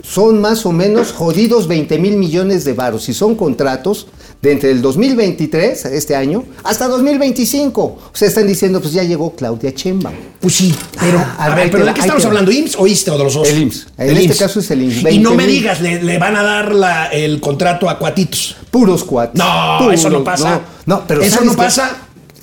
[0.02, 4.06] son más o menos jodidos 20 mil millones de varos y son contratos
[4.42, 7.82] de entre el 2023, este año, hasta 2025.
[7.82, 10.10] O sea, están diciendo, pues ya llegó Claudia Chemba.
[10.40, 12.50] Pues sí, pero, Ah, a ahí ver, pero ¿de qué estamos hablando?
[12.50, 13.48] ¿IMSS o ISSSTE o de los dos?
[13.48, 13.86] El IMSS.
[13.98, 15.12] En este caso es el IMSS.
[15.12, 15.46] Y no 20 me mil.
[15.60, 18.56] digas, le, le van a dar la- el contrato a cuatitos.
[18.70, 19.34] Puros cuates.
[19.38, 20.60] No, Puros, eso no pasa.
[20.86, 21.96] No, no, pero Eso ¿sabes no pasa.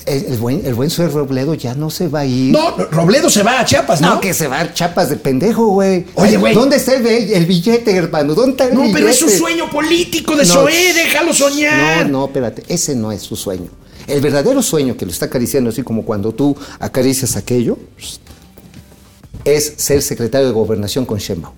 [0.08, 2.52] El, el buen, el buen Robledo ya no se va a ir.
[2.52, 4.16] No, Robledo se va a Chiapas, ¿no?
[4.16, 6.06] No, que se va a chapas de pendejo, güey.
[6.16, 6.54] Oye, güey.
[6.56, 8.34] ¿Dónde está el, el billete, hermano?
[8.34, 9.40] ¿Dónde está el No, pero es un billete?
[9.40, 12.06] sueño político de No, Zoé, déjalo soñar.
[12.08, 13.68] No, no, espérate, ese no es su sueño.
[14.08, 17.78] El verdadero sueño que lo está acariciando, así como cuando tú acaricias aquello,
[19.46, 21.54] es ser secretario de gobernación con Sheinbaum.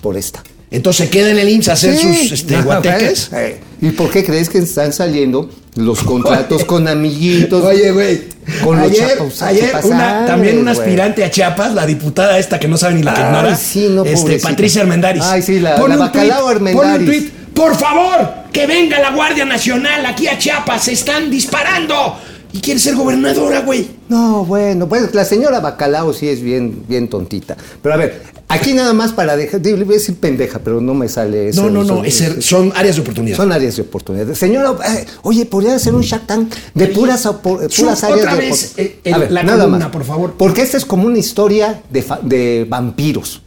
[0.00, 0.42] Por esta.
[0.70, 2.28] Entonces queda en el IMSS a hacer Sí.
[2.28, 3.30] sus este, No, guateques.
[3.80, 7.64] ¿Y por qué crees que están saliendo los contratos con amiguitos?
[7.64, 8.32] Oye, güey.
[8.64, 12.66] Con los ayer, chapos, ayer una, también una aspirante a Chiapas, la diputada esta que
[12.68, 13.56] no sabe ni lo que Ay, ignora.
[13.56, 14.40] sí, no, este.
[14.40, 15.22] Patricia Armendaris.
[15.22, 19.44] Ay, sí, la- la un bacalao pone un tuit, Por favor, que venga la Guardia
[19.44, 20.84] Nacional aquí a Chiapas.
[20.84, 22.16] Se están disparando.
[22.54, 23.86] Y quiere ser gobernadora, güey.
[24.10, 27.56] No, bueno, pues la señora Bacalao sí es bien, bien tontita.
[27.82, 31.08] Pero a ver, aquí nada más para dejar, voy a decir pendeja, pero no me
[31.08, 31.62] sale eso.
[31.62, 31.96] No, no, no.
[31.96, 33.36] Son- es ser- son áreas de oportunidad.
[33.36, 34.34] Son áreas de oportunidad.
[34.34, 38.38] Señora, eh, oye, podría ser un Shark Tank de puras, opor- puras áreas otra de
[38.40, 38.96] vez, oportunidad.
[39.04, 39.92] eh, A ver, la nada columna, más.
[39.92, 40.34] por favor.
[40.38, 43.42] Porque esta es como una historia de, de vampiros.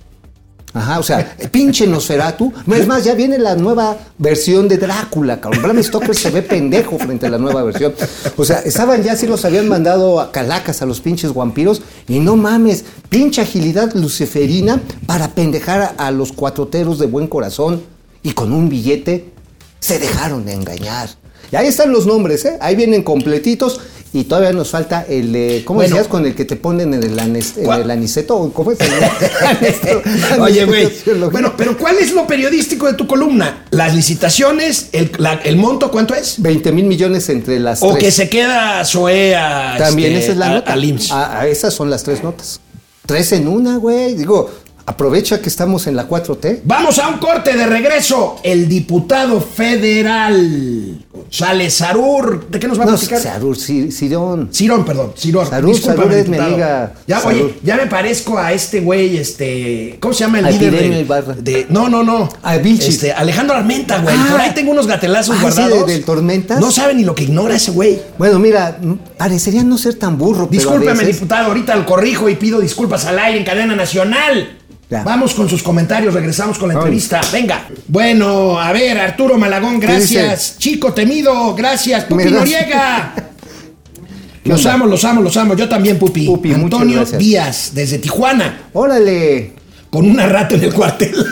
[0.76, 2.52] Ajá, o sea, pinche Nosferatu.
[2.76, 5.64] Es más, ya viene la nueva versión de Drácula, cabrón.
[5.64, 7.94] Bram Stoker se ve pendejo frente a la nueva versión.
[8.36, 11.82] O sea, estaban ya, sí los habían mandado a calacas a los pinches vampiros.
[12.10, 17.82] Y no mames, pinche agilidad luciferina para pendejar a, a los cuatroteros de buen corazón.
[18.22, 19.32] Y con un billete
[19.80, 21.10] se dejaron de engañar.
[21.54, 22.58] Y ahí están los nombres, ¿eh?
[22.60, 23.80] Ahí vienen completitos.
[24.16, 25.64] Y todavía nos falta el de.
[25.66, 25.94] ¿Cómo Bueno.
[25.94, 26.08] decías?
[26.08, 28.50] Con el que te ponen en el, anes- en el aniceto.
[28.54, 28.78] ¿Cómo es?
[30.40, 30.90] Oye, güey.
[31.32, 33.66] Bueno, pero ¿cuál es lo periodístico de tu columna?
[33.72, 36.42] Las licitaciones, el, la- el monto, ¿cuánto es?
[36.42, 38.04] 20 mil millones entre las O tres.
[38.06, 40.74] que se queda Zoé a, También este, esa es la a- nota.
[41.12, 42.62] A, a esas son las tres notas.
[43.06, 44.16] Tres en una, güey.
[44.16, 44.50] Digo,
[44.88, 46.62] aprovecha que estamos en la 4T.
[46.64, 48.38] Vamos a un corte de regreso.
[48.44, 52.48] El diputado federal González Sarur.
[52.50, 53.20] ¿De qué nos va a No, platicar?
[53.20, 54.50] Sarur, Sirón.
[54.54, 55.48] Cirón, perdón, Cirón.
[55.50, 57.34] Sarur, Sarur es mi amiga Ya, Sarur.
[57.44, 59.98] oye, ya me parezco a este güey, este.
[60.00, 62.30] ¿Cómo se llama el líder de, de- No, no, no.
[62.44, 62.96] A Vilchis.
[62.96, 64.16] Este, Alejandro Armenta, güey.
[64.18, 64.28] Ah.
[64.32, 65.88] Por ahí tengo unos gatelazos Ah, sí, guardados.
[65.88, 66.60] de- del Tormentas.
[66.60, 68.00] No sabe ni lo que ignora ese güey.
[68.18, 68.78] Bueno, mira,
[69.18, 72.60] parecería no ser tan burro, pero a Discúlpeme, veces- diputado, ahorita lo corrijo y pido
[72.60, 74.60] disculpas al aire en cadena nacional.
[74.90, 75.04] Ya.
[75.04, 77.20] Vamos con sus comentarios, regresamos con la entrevista.
[77.32, 77.68] Venga.
[77.88, 80.58] Bueno, a ver, Arturo Malagón, gracias.
[80.60, 82.06] Chico temido, gracias.
[82.06, 83.14] Pupi Noriega.
[84.44, 84.74] ¿Qué Los onda?
[84.76, 85.56] amo, los amo, los amo.
[85.56, 86.28] Yo también, Pupi.
[86.28, 87.04] Pupi, Antonio.
[87.04, 89.54] Díaz, desde Tijuana, Órale.
[89.90, 91.16] con una rata en el cuartel.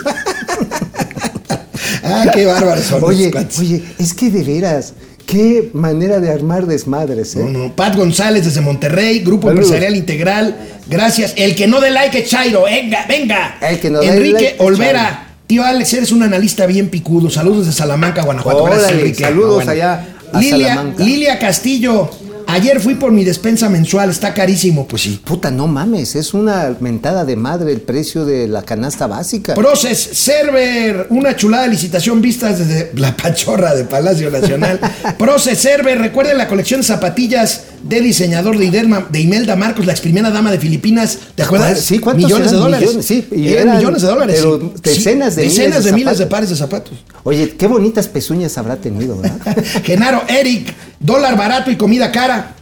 [2.04, 4.94] ah, qué bárbaros son Oye, oye, es que de veras,
[5.26, 7.40] qué manera de armar desmadres, ¿eh?
[7.40, 7.72] No, no.
[7.76, 9.66] Pat González desde Monterrey, Grupo Saludos.
[9.66, 10.56] Empresarial Integral.
[10.88, 11.32] Gracias.
[11.36, 12.64] El que no dé like es Chairo.
[12.64, 13.56] Venga, venga.
[13.60, 15.28] El que no dé Enrique like Olvera.
[15.46, 17.28] Tío Alex, eres un analista bien picudo.
[17.30, 18.64] Saludos desde Salamanca, Guanajuato.
[18.64, 19.22] Gracias, Órale, Enrique.
[19.24, 19.70] saludos Ah, bueno.
[19.72, 21.04] allá a Lilia, Salamanca.
[21.04, 22.10] Lilia Castillo.
[22.54, 24.10] Ayer fui por mi despensa mensual.
[24.10, 24.86] Está carísimo.
[24.86, 25.20] Pues sí.
[25.24, 29.54] Puta, no mames, es una mentada de madre el precio de la canasta básica.
[29.56, 34.78] Process Server, una chulada licitación vistas desde la pachorra de Palacio Nacional.
[35.18, 39.92] Process Server, recuerden la colección de zapatillas de diseñador de, Idelma- de Imelda Marcos, la
[39.92, 41.18] ex primera dama de Filipinas.
[41.34, 41.78] ¿Te acuerdas?
[41.80, 42.88] Sí, ¿cuántos Millones de dólares.
[42.88, 44.36] Millones, sí, y eran, eran- millones de dólares.
[44.38, 46.94] pero decenas de Sí, miles decenas de de, miles de pares de zapatos.
[47.24, 49.38] Oye, qué bonitas pezuñas habrá tenido, ¿verdad?
[49.84, 52.54] Genaro, Eric, dólar barato y comida cara.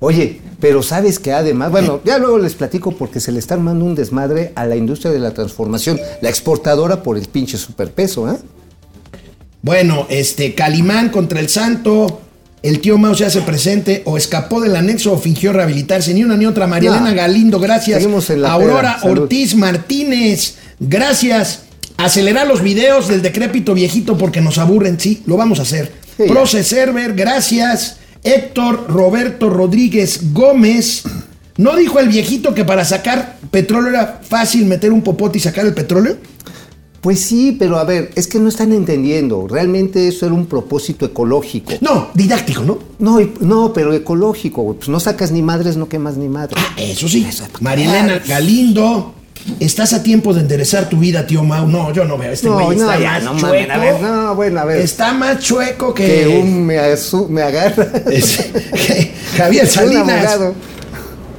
[0.00, 3.84] Oye, pero sabes que además, bueno, ya luego les platico porque se le está armando
[3.84, 8.36] un desmadre a la industria de la transformación, la exportadora por el pinche superpeso, ¿eh?
[9.62, 12.22] Bueno, este, Calimán contra el Santo.
[12.62, 16.12] El tío Mao se hace presente o escapó del anexo o fingió rehabilitarse.
[16.12, 16.66] Ni una ni otra.
[16.66, 16.96] María No.
[16.96, 18.00] Elena Galindo, gracias.
[18.00, 19.12] Seguimos en la Aurora peda.
[19.12, 21.62] Ortiz Martínez, gracias.
[21.96, 24.98] Acelerar los videos del decrépito viejito porque nos aburren.
[24.98, 25.92] Sí, lo vamos a hacer.
[26.16, 26.24] Sí.
[26.24, 27.96] Proce Server, gracias.
[28.24, 31.02] Héctor Roberto Rodríguez Gómez.
[31.56, 35.66] ¿No dijo el viejito que para sacar petróleo era fácil meter un popote y sacar
[35.66, 36.16] el petróleo?
[37.00, 39.46] Pues sí, pero a ver, es que no están entendiendo.
[39.48, 41.72] Realmente eso era un propósito ecológico.
[41.80, 42.78] No, didáctico, ¿no?
[42.98, 44.74] No, no, pero ecológico.
[44.74, 46.60] Pues no sacas ni madres, no quemas ni madres.
[46.60, 47.24] Ah, eso sí.
[47.60, 49.14] Marilena Galindo,
[49.60, 51.68] estás a tiempo de enderezar tu vida, tío Mau.
[51.68, 52.32] No, yo no veo.
[52.32, 53.72] Este güey no, está no, ya no chueco.
[53.72, 54.78] a ver, no, bueno, a ver.
[54.78, 56.78] Está más chueco que, Que un me,
[57.28, 57.86] me agarra.
[58.10, 58.38] es-
[58.72, 60.38] que Javier Salinas.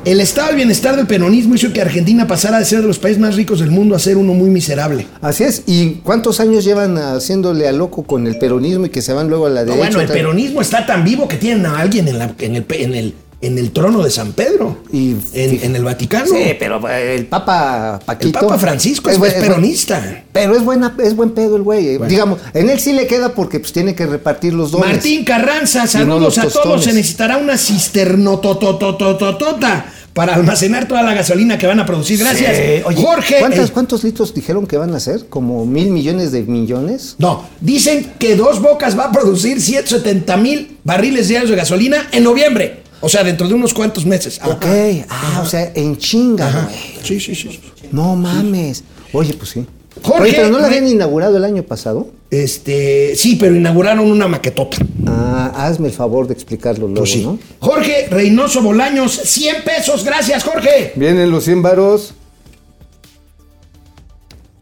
[0.09, 3.21] El estado del bienestar del peronismo hizo que Argentina pasara de ser de los países
[3.21, 5.05] más ricos del mundo a ser uno muy miserable.
[5.21, 5.61] Así es.
[5.67, 9.45] ¿Y cuántos años llevan haciéndole a loco con el peronismo y que se van luego
[9.45, 9.77] a la No, derecha?
[9.85, 12.65] bueno, el Tal- peronismo está tan vivo que tienen a alguien en, la- en el,
[12.71, 14.79] en el en el trono de San Pedro.
[14.91, 16.25] Y en, en el Vaticano.
[16.25, 18.37] Sí, pero eh, el Papa Paquito.
[18.39, 20.23] El Papa Francisco es, buen- es peronista.
[20.33, 21.97] Pero es buena, es buen pedo el güey.
[21.99, 24.89] Digamos, en él sí le queda porque pues tiene que repartir los dones.
[24.89, 26.83] Martín Carranza, no saludos a todos.
[26.83, 32.19] Se necesitará una cisternototototota para almacenar toda la gasolina que van a producir.
[32.19, 32.83] Gracias.
[32.85, 33.35] Oye, Jorge.
[33.39, 35.27] ¿cuántas- eh, ¿Cuántos litros dijeron que van a hacer?
[35.29, 37.15] ¿Como mil millones de millones?
[37.19, 42.23] no, dicen que Dos Bocas va a producir 170 mil barriles diarios de gasolina en
[42.23, 42.83] noviembre.
[43.01, 44.41] O sea, dentro de unos cuantos meses.
[44.43, 44.65] Ok,
[45.09, 46.75] ah, o sea, en chinga, güey.
[47.01, 47.59] Sí, sí, sí.
[47.93, 48.83] No mames.
[49.13, 49.65] Oye, pues sí.
[50.01, 52.07] Jorge, Oye, pero no la habían inaugurado el año pasado.
[52.31, 54.77] Este, sí, pero inauguraron una maquetota.
[55.07, 57.23] Ah, hazme el favor de explicarlo luego, Pues sí.
[57.23, 57.39] ¿no?
[57.59, 60.05] Jorge Reynoso Bolaños, 100 pesos.
[60.05, 60.93] Gracias, Jorge.
[60.95, 62.13] Vienen los 100 varos.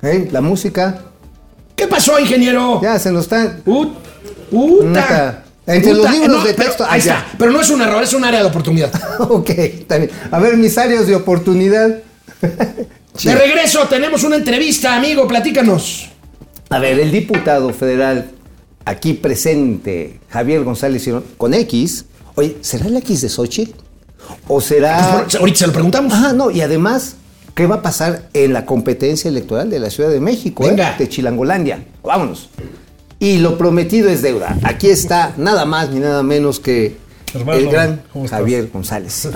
[0.01, 0.27] ¿Eh?
[0.31, 1.01] La música.
[1.75, 2.79] ¿Qué pasó, ingeniero?
[2.81, 3.57] Ya se nos está.
[3.65, 3.93] Ut-
[4.49, 4.85] Puta.
[4.87, 5.43] Neta.
[5.67, 7.25] Entre los libros de pero- texto, ahí ah, está.
[7.37, 8.91] Pero no es un error, es un área de oportunidad.
[9.19, 10.09] ok, está bien.
[10.31, 11.99] A ver, mis áreas de oportunidad.
[13.23, 15.27] De regreso, tenemos una entrevista, amigo.
[15.27, 16.09] Platícanos.
[16.69, 18.31] A ver, el diputado federal
[18.85, 22.05] aquí presente, Javier González con X.
[22.35, 23.73] Oye, ¿será el X de Xochitl?
[24.47, 25.23] ¿O será.?
[25.23, 26.13] Pues, ahorita se lo preguntamos.
[26.13, 27.15] Ajá, no, y además,
[27.55, 30.65] ¿qué va a pasar en la competencia electoral de la Ciudad de México?
[30.67, 30.75] eh?
[30.97, 31.83] De Chilangolandia.
[32.03, 32.49] Vámonos.
[33.19, 34.57] Y lo prometido es deuda.
[34.63, 36.97] Aquí está nada más ni nada menos que
[37.33, 38.03] Hermano, el gran.
[38.29, 39.27] Javier González.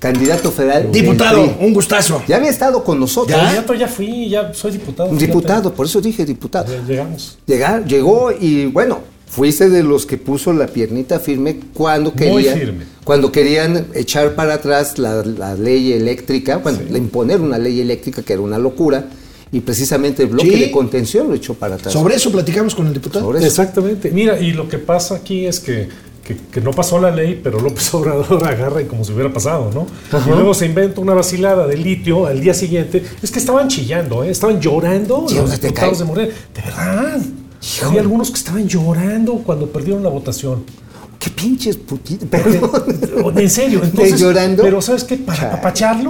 [0.00, 0.90] Candidato federal.
[0.90, 2.22] Diputado, un gustazo.
[2.26, 3.36] Ya había estado con nosotros.
[3.36, 3.44] ¿Ya?
[3.44, 5.10] Candidato ya fui, ya soy diputado.
[5.10, 5.26] Fíjate.
[5.26, 6.72] diputado, por eso dije diputado.
[6.74, 7.38] Ya Llegamos.
[7.46, 12.84] Llegar, llegó y bueno, fuiste de los que puso la piernita firme cuando querían, firme.
[13.04, 18.32] cuando querían echar para atrás la, la ley eléctrica, bueno, imponer una ley eléctrica que
[18.32, 19.04] era una locura,
[19.52, 20.60] y precisamente el bloque Sí.
[20.60, 21.92] de contención lo echó para atrás.
[21.92, 23.24] Sobre eso platicamos con el diputado.
[23.26, 23.48] Sobre eso.
[23.48, 24.10] Exactamente.
[24.12, 25.88] Mira, y lo que pasa aquí es que,
[26.30, 29.70] que, que no pasó la ley, pero López Obrador agarra y como si hubiera pasado,
[29.74, 29.86] ¿no?
[30.26, 33.02] Y luego se inventa una vacilada de litio al día siguiente.
[33.22, 34.30] Es que estaban chillando, ¿eh?
[34.30, 36.32] Estaban llorando los ¿dónde te diputados de Morena.
[36.54, 37.20] De verdad.
[37.84, 40.64] Había algunos que estaban llorando cuando perdieron la votación.
[41.18, 42.28] Qué pinches putitos.
[42.30, 43.38] Perdón.
[43.38, 44.20] En serio, ¿De entonces.
[44.20, 44.62] llorando?
[44.62, 45.16] Pero ¿sabes qué?
[45.16, 46.08] Para Chale.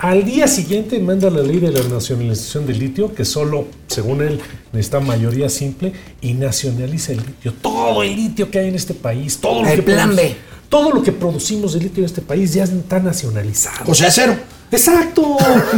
[0.00, 4.40] Al día siguiente manda la ley de la nacionalización del litio, que solo, según él,
[4.72, 7.52] necesita mayoría simple y nacionaliza el litio.
[7.60, 10.34] Todo el litio que hay en este país, todo lo El que plan B.
[10.70, 13.90] Todo lo que producimos de litio en este país ya está nacionalizado.
[13.90, 14.36] O sea, cero.
[14.70, 15.36] ¡Exacto!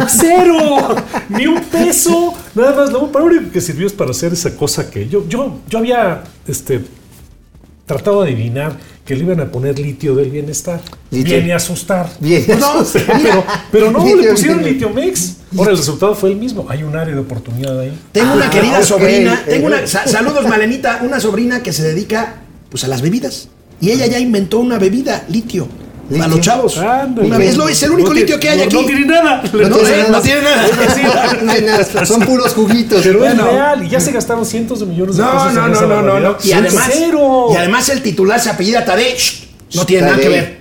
[0.09, 0.95] ¡Cero!
[1.31, 2.35] Ni un peso.
[2.55, 5.79] Nada más, lo único que sirvió es para hacer esa cosa que yo, yo, yo
[5.79, 6.83] había este,
[7.95, 10.81] tratado de adivinar que le iban a poner litio del bienestar.
[11.11, 11.37] Litio.
[11.37, 12.09] Viene a asustar.
[12.21, 12.45] Bien.
[12.61, 15.37] No, Pero, pero no, Litio le pusieron litio mix.
[15.57, 16.67] Ahora el resultado fue el mismo.
[16.69, 17.93] Hay un área de oportunidad ahí.
[18.13, 22.37] Tengo una Ah, querida sobrina, tengo una, sa- saludos Malenita, una sobrina que se dedica
[22.71, 23.49] pues a las bebidas.
[23.81, 25.67] Y ella ya inventó una bebida, litio,
[26.13, 26.19] ¿Litio?
[26.25, 26.79] para los chavos.
[26.79, 27.27] Ándale.
[27.29, 28.75] Una- es, lo- es el único No litio tiene- que hay no- aquí.
[28.77, 29.43] No tiene nada.
[29.53, 30.09] No, No tiene nada.
[30.11, 31.39] no tiene nada.
[31.53, 33.03] Hay nada, son puros juguitos.
[33.03, 33.47] Pero Bueno.
[33.49, 33.85] es real.
[33.85, 36.37] Y ya se gastaron cientos de millones de No, pesos no, no, no, no, no.
[36.43, 37.49] Y además, cero.
[37.53, 39.15] y además el titular se apellida Tadei.
[39.17, 40.59] Shh, No tiene nada que ver.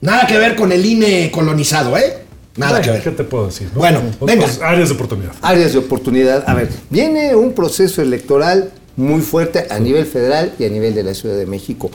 [0.00, 2.18] Nada que ver con el INE colonizado, ¿eh?
[2.56, 3.02] Nada que ver.
[3.02, 3.68] ¿Qué te puedo decir?
[3.72, 3.78] no?
[3.78, 4.46] Bueno, Otros venga.
[4.68, 5.32] Áreas de oportunidad.
[5.40, 6.44] áreas de oportunidad.
[6.46, 11.02] A ver, viene un proceso electoral muy fuerte a nivel federal y a nivel de
[11.02, 11.90] la Ciudad de México.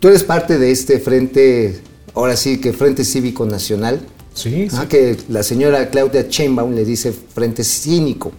[0.00, 1.80] Tú eres parte de este frente,
[2.20, 4.00] ahora sí que Frente Cívico Nacional,
[4.34, 4.76] Sí, sí.
[4.78, 8.30] ah, que la señora Claudia Sheinbaum le dice Frente Cínico.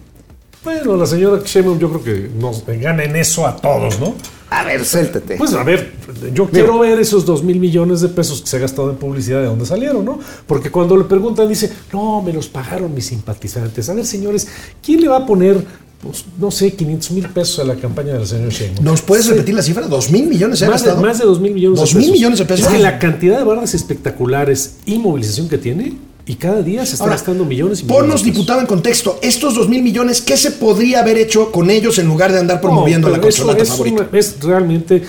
[0.64, 4.14] Bueno, la señora Sheinbaum yo creo que nos gana en eso a todos, ¿no?
[4.50, 5.36] A ver, suéltate.
[5.36, 5.92] Pues a ver,
[6.34, 9.40] yo quiero ver esos dos mil millones de pesos que se ha gastado en publicidad,
[9.40, 10.18] de dónde salieron, ¿no?
[10.46, 13.88] Porque cuando le preguntan, dice, no, me los pagaron mis simpatizantes.
[13.88, 14.46] A ver, señores,
[14.84, 15.64] ¿quién le va a poner,
[16.02, 18.84] pues, no sé, 500 mil pesos a la campaña de la señora Sheinbaum?
[18.84, 19.86] ¿Nos puedes repetir la cifra?
[19.86, 21.00] ¿Dos mil millones Más de, gastado?
[21.00, 22.02] más de 2 mil millones ¿Dos de pesos.
[22.04, 22.66] mil millones de pesos?
[22.66, 25.94] Es que la cantidad de barras espectaculares y movilización que tiene,
[26.26, 28.02] y cada día se está Ahora, gastando millones y millones.
[28.04, 29.18] Ponnos, diputado, en contexto.
[29.22, 32.60] Estos dos mil millones, ¿qué se podría haber hecho con ellos en lugar de andar
[32.60, 34.06] promoviendo No, la consolata es favorita?
[34.10, 35.02] una- es realmente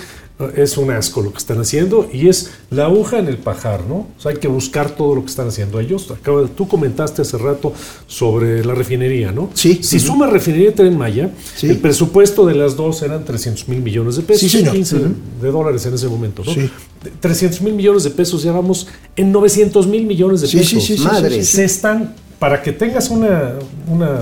[0.50, 3.94] es un asco lo que están haciendo y es la aguja en el pajar, ¿no?
[3.96, 6.10] O sea, hay que buscar todo lo que están haciendo ellos.
[6.10, 7.72] Acaba de- tú comentaste hace rato
[8.06, 9.50] sobre la refinería, ¿no?
[9.54, 9.80] Sí.
[9.82, 11.68] Si suma refinería y Tren Maya, Sí.
[11.68, 14.74] el presupuesto de las dos eran 300 mil millones de pesos, Sí, señor.
[14.74, 14.96] 15
[15.42, 16.52] de dólares en ese momento, ¿no?
[16.52, 16.60] Sí.
[17.02, 20.82] De- 300 mil millones de pesos, ya vamos en 900 mil millones de sí, pesos.
[20.84, 21.30] sí, sí, Madre.
[21.36, 21.56] sí, sí, sí.
[21.56, 23.54] Se están, para que tengas una,
[23.88, 24.20] una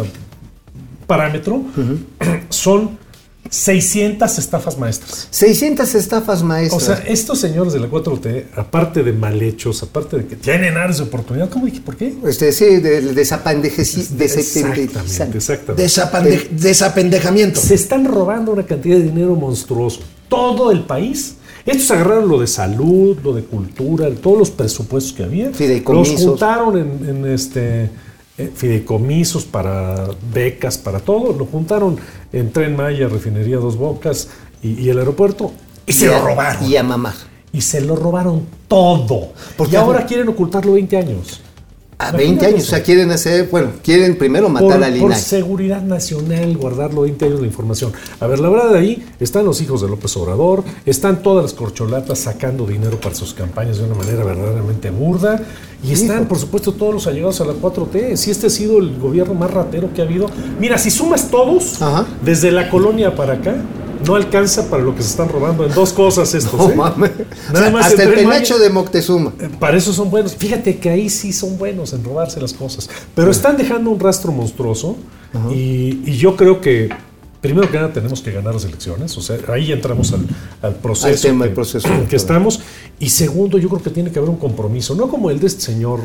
[1.06, 1.62] parámetro,
[2.48, 2.98] son
[3.50, 5.28] 600 estafas maestras.
[5.31, 6.82] 600 estafas O maestras.
[6.84, 10.99] sea, estos señores de la 4T, aparte de mal hechos, aparte de que tienen áreas
[10.99, 11.80] de oportunidad, ¿cómo dije?
[11.80, 12.14] ¿Por qué?
[12.26, 15.82] este, sí, de, desapandejeci- Exactamente, exactamente.
[15.84, 17.61] Desapende- desapendejamiento.
[17.61, 20.01] Se están robando una cantidad de dinero monstruoso.
[20.28, 25.22] Todo el país Estos agarraron lo de salud, lo de cultura, todos los presupuestos que
[25.22, 25.53] había.
[25.53, 26.14] Fideicomisos.
[26.22, 27.88] Los juntaron en, en este
[28.37, 31.33] fideicomisos para becas, para todo.
[31.33, 31.99] Lo juntaron
[32.33, 34.28] en Tren Maya, Refinería Dos Bocas
[34.62, 35.53] y, y el aeropuerto.
[35.87, 36.64] Y se a- lo robaron.
[36.70, 37.14] Y a mamar.
[37.53, 39.33] Y se lo robaron todo.
[39.57, 41.41] Porque y ahora quieren ocultarlo 20 años.
[41.99, 42.62] A Imagínate 20 años.
[42.64, 47.24] O sea, quieren hacer, bueno, quieren primero matar por, al por seguridad nacional, guardarlo 20
[47.26, 47.93] años la información.
[48.18, 51.53] A ver, la verdad de ahí están los hijos de López Obrador, están todas las
[51.53, 55.40] corcholatas sacando dinero para sus campañas de una manera verdaderamente burda,
[55.84, 58.14] y están, por supuesto, todos los allegados a la 4T.
[58.16, 60.30] Si este ha sido el gobierno más ratero que ha habido.
[60.61, 62.07] Mira, si sumas todos, Ajá.
[62.24, 63.57] desde la colonia para acá,
[64.07, 66.55] no alcanza para lo que se están robando en dos cosas estos.
[66.55, 66.74] No ¿eh?
[66.76, 67.11] mames.
[67.53, 69.32] Nada más hasta el penacho de Moctezuma.
[69.40, 70.34] Eh, Para eso son buenos.
[70.34, 72.88] Fíjate que ahí sí son buenos en robarse las cosas.
[73.14, 74.96] Pero están dejando un rastro monstruoso
[75.50, 76.90] y, y yo creo que
[77.40, 79.16] primero que nada tenemos que ganar las elecciones.
[79.18, 80.26] O sea, ahí entramos al,
[80.62, 82.61] al proceso, Al tema que, proceso que estamos.
[82.98, 85.61] Y segundo, yo creo que tiene que haber un compromiso, no como el de este
[85.61, 86.00] señor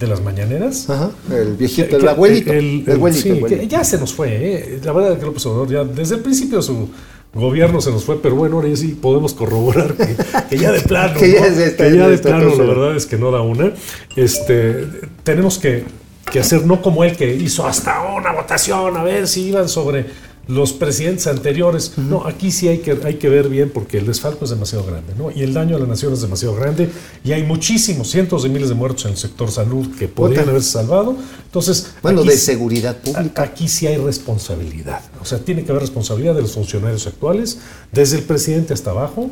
[0.00, 0.88] de las mañaneras.
[0.90, 1.10] Ajá.
[1.32, 2.52] El viejito, el que- abuelito.
[2.52, 3.22] el- El, el- abuelito.
[3.22, 4.28] sí, que ya se nos fue.
[4.32, 4.80] ¿eh?
[4.82, 6.88] La verdad es que López Obrador ya desde el principio su
[7.32, 10.16] gobierno se nos fue, pero bueno, ahora ya sí podemos corroborar que,
[10.48, 11.46] que ya de plano, Que ya ¿no?
[11.46, 12.62] esta- Que ya de plano, la cosa.
[12.64, 13.72] verdad es que no da una.
[14.16, 14.86] Este,
[15.22, 15.84] tenemos que,
[16.32, 20.06] que hacer no como él que hizo hasta una votación a ver si iban sobre
[20.48, 21.92] los presidentes anteriores.
[21.96, 25.14] No, aquí sí hay que, hay que ver bien porque el desfalco es demasiado grande,
[25.16, 25.30] ¿no?
[25.30, 26.90] Y el daño a la nación es demasiado grande
[27.24, 30.50] y hay muchísimos, cientos de miles de muertos en el sector salud que podrían Puta.
[30.50, 31.16] haberse salvado.
[31.44, 33.42] Entonces, Bueno, aquí de seguridad pública.
[33.42, 35.02] Aquí sí hay responsabilidad.
[35.20, 37.58] O sea, tiene que haber responsabilidad de los funcionarios actuales,
[37.92, 39.30] desde el presidente hasta abajo.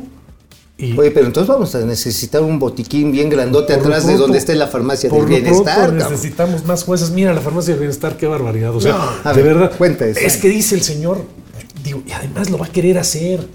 [0.81, 4.37] Y Oye, pero entonces vamos a necesitar un botiquín bien grandote atrás de pronto- donde
[4.37, 5.89] esté la farmacia por del lo pronto bienestar.
[5.89, 6.09] cabrón.
[6.09, 7.11] necesitamos más jueces.
[7.11, 8.73] Mira, la farmacia del bienestar, qué barbaridad.
[8.73, 9.77] O sea, de ver, verdad.
[9.77, 10.21] cuenta eso.
[10.21, 11.21] Es que dice el señor,
[11.83, 13.45] digo, y además lo va a querer hacer.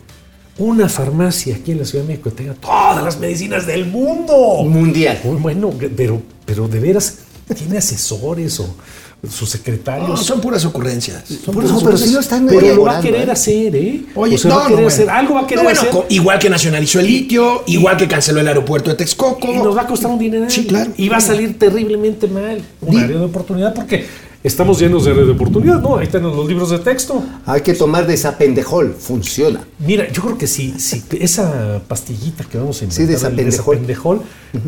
[0.58, 4.62] Una farmacia aquí en la Ciudad de México que tenga todas las medicinas del mundo.
[4.64, 5.18] Mundial.
[5.24, 7.16] Muy bueno, pero, pero de veras,
[7.56, 8.76] ¿tiene asesores o
[9.30, 10.08] sus secretarios?
[10.08, 11.22] No, son puras ocurrencias.
[11.44, 12.12] Son puras eso, pero sí ocurrencias.
[12.12, 13.32] lo están Pero lo va a querer ¿eh?
[13.32, 14.02] hacer, ¿eh?
[14.14, 14.88] Oye, O sea, no, va a no, querer bueno.
[14.94, 16.04] hacer, algo va a querer No, bueno, hacer.
[16.10, 19.52] igual que nacionalizó el litio, igual que canceló el aeropuerto de Texcoco.
[19.52, 20.46] Y nos va a costar un dinero.
[20.48, 20.92] Sí, claro.
[20.96, 22.62] Y va a salir terriblemente mal.
[22.80, 24.04] Un área de oportunidad porque
[24.42, 25.96] estamos llenos de área de oportunidad, ¿no?
[25.96, 27.22] Ahí tenemos los libros de texto.
[27.46, 28.94] Hay que tomar de esa pendejol.
[28.98, 29.60] Funciona.
[29.78, 33.30] Mira, yo creo que si, si esa pastillita que vamos a inventar, Sí, de esa
[33.30, 33.78] pendejol.
[33.78, 34.20] pendejol,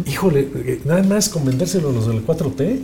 [0.07, 2.79] híjole, eh, nada más con vendérselo a los del 4T.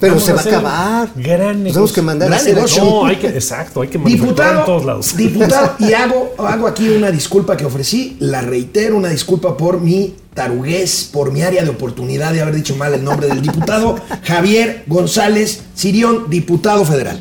[0.00, 1.08] Pero vamos se va a acabar.
[1.16, 2.84] Gran tenemos que mandar a Gran hacer negocio.
[2.84, 5.16] No, hay que, exacto, hay que manufacturar en todos Diputado, lados.
[5.16, 10.14] diputado, y hago, hago aquí una disculpa que ofrecí, la reitero, una disculpa por mi
[10.34, 14.84] taruguez, por mi área de oportunidad de haber dicho mal el nombre del diputado Javier
[14.86, 17.18] González Sirión, diputado federal.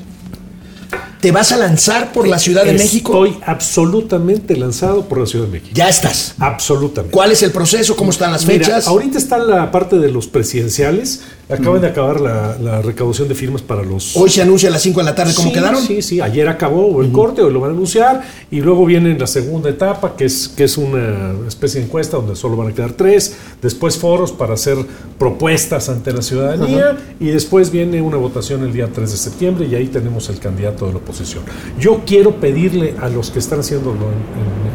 [1.19, 3.25] ¿Te vas a lanzar por la Ciudad de México?
[3.25, 5.71] Estoy absolutamente lanzado por la Ciudad de México.
[5.73, 6.36] Ya estás.
[6.38, 7.11] Absolutamente.
[7.11, 7.95] ¿Cuál es el proceso?
[7.95, 8.88] ¿Cómo están las Mira, fechas?
[8.88, 11.21] ahorita está la parte de los presidenciales.
[11.49, 14.17] Acaban de acabar la, la recaudación de firmas para los.
[14.17, 15.81] Hoy se anuncia a las 5 de la tarde cómo sí, quedaron.
[15.81, 18.21] Sí, sí, ayer acabó el corte, hoy lo van a anunciar.
[18.51, 22.35] Y luego viene la segunda etapa, que es, que es una especie de encuesta donde
[22.35, 23.37] solo van a quedar tres.
[23.61, 24.77] Después foros para hacer
[25.17, 26.97] propuestas ante la ciudadanía.
[27.19, 30.85] Y después viene una votación el día 3 de septiembre y ahí tenemos el candidato
[30.85, 31.43] de la oposición.
[31.79, 33.99] Yo quiero pedirle a los que están haciéndolo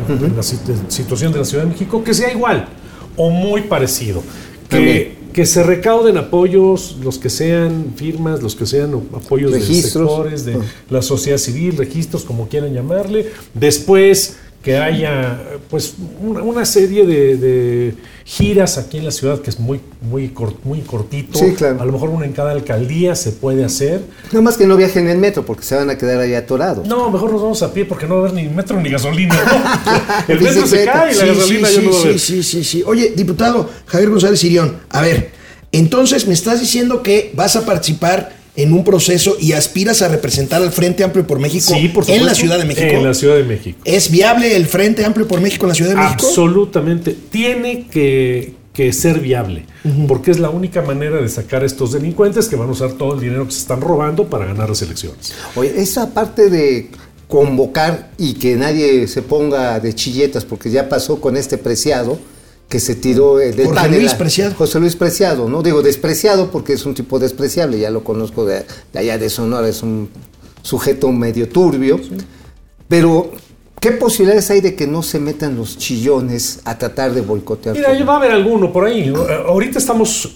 [0.09, 2.67] en, en- en la sit- situación de la Ciudad de México que sea igual
[3.17, 4.23] o muy parecido.
[4.71, 5.21] Que.
[5.33, 10.25] Que se recauden apoyos, los que sean firmas, los que sean apoyos Registros.
[10.25, 10.59] de sectores, de Ah.
[10.91, 13.31] la sociedad civil, registros, como quieran llamarle.
[13.55, 17.95] Después que haya pues una, una serie de, de
[18.25, 21.37] giras aquí en la ciudad que es muy muy cor- muy cortito.
[21.39, 21.81] Sí, claro.
[21.83, 24.03] A lo mejor una en cada alcaldía se puede hacer.
[24.27, 26.87] Nada más que no viajen en metro porque se van a quedar ahí atorados.
[26.87, 29.35] No, mejor nos vamos a pie porque no va a haber ni metro ni gasolina.
[29.35, 30.29] ¿no?
[30.35, 32.65] El metro se cae y la Sí, gasolina sí, ya no va a sí, sí,
[32.65, 32.83] sí.
[32.87, 35.31] Oye, diputado Javier González Sirión, a ver,
[35.73, 40.63] entonces me estás diciendo que vas a participar en un proceso y aspiras a representar
[40.63, 42.35] al Frente Amplio por México Sí, por en la.
[42.35, 42.87] Ciudad de México.
[42.87, 43.79] En la Ciudad de México.
[43.85, 46.27] ¿Es viable el Frente Amplio por México en la Ciudad de México?
[46.27, 47.17] Absolutamente.
[47.31, 49.65] Tiene que, que ser viable,
[50.07, 53.15] porque es la única manera de sacar a estos delincuentes que van a usar todo
[53.15, 55.35] el dinero que se están robando para ganar las elecciones.
[55.57, 56.91] Oye, esa parte de
[57.29, 62.19] convocar y que nadie se ponga de chilletas, porque ya pasó con este preciado
[62.73, 64.55] que se tiró eh, del Jorge Luis Preciado.
[64.55, 65.63] José Luis Preciado, ¿no?
[65.63, 68.65] Digo despreciado porque es un tipo despreciable, ya lo conozco de,
[68.95, 70.09] de allá de Sonora, es un
[70.63, 72.01] sujeto medio turbio.
[72.89, 73.31] Pero,
[73.79, 77.77] ¿qué posibilidades hay de que no se metan los chillones a tratar de boicotear?
[77.77, 79.11] Mira, va a haber alguno por ahí.
[79.11, 80.35] Eh, Ahorita estamos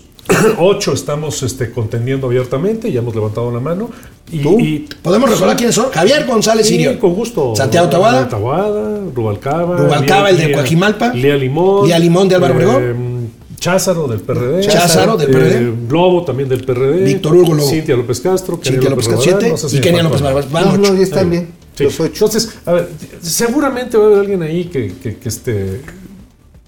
[0.59, 3.91] Ocho estamos este, contendiendo abiertamente, ya hemos levantado la mano.
[4.31, 5.91] Y, ¿Podemos recordar quiénes son?
[5.91, 6.99] Javier González Sí, Sirio.
[6.99, 7.55] con gusto.
[7.55, 8.29] Santiago Taboada.
[8.29, 9.77] Taboada, Rubalcaba.
[9.77, 11.13] Rubalcaba, el de Coajimalpa.
[11.15, 11.87] Lía Limón.
[11.87, 13.31] Lía Limón de Álvaro eh, Obregón.
[13.59, 14.67] Cházaro del PRD.
[14.67, 15.91] Cházaro del eh, PRD.
[15.91, 17.05] Lobo también del PRD.
[17.05, 17.69] Víctor Hugo Lobo.
[17.69, 18.59] Cintia López Castro.
[18.63, 20.35] Cintia López Castro, Rabadán, siete, no sé si y me Kenia López algo.
[20.35, 20.53] Barbas.
[20.53, 21.47] Van No, no.
[21.77, 21.85] Sí.
[21.85, 22.25] Los ocho.
[22.25, 22.89] Entonces, a ver,
[23.21, 25.83] seguramente va a haber alguien ahí que, que, que este,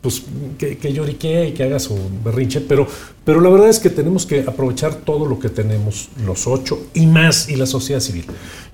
[0.09, 0.22] pues,
[0.59, 2.86] que, que lloriquee y que haga su berrinche, pero,
[3.24, 7.06] pero la verdad es que tenemos que aprovechar todo lo que tenemos, los ocho y
[7.06, 8.24] más, y la sociedad civil.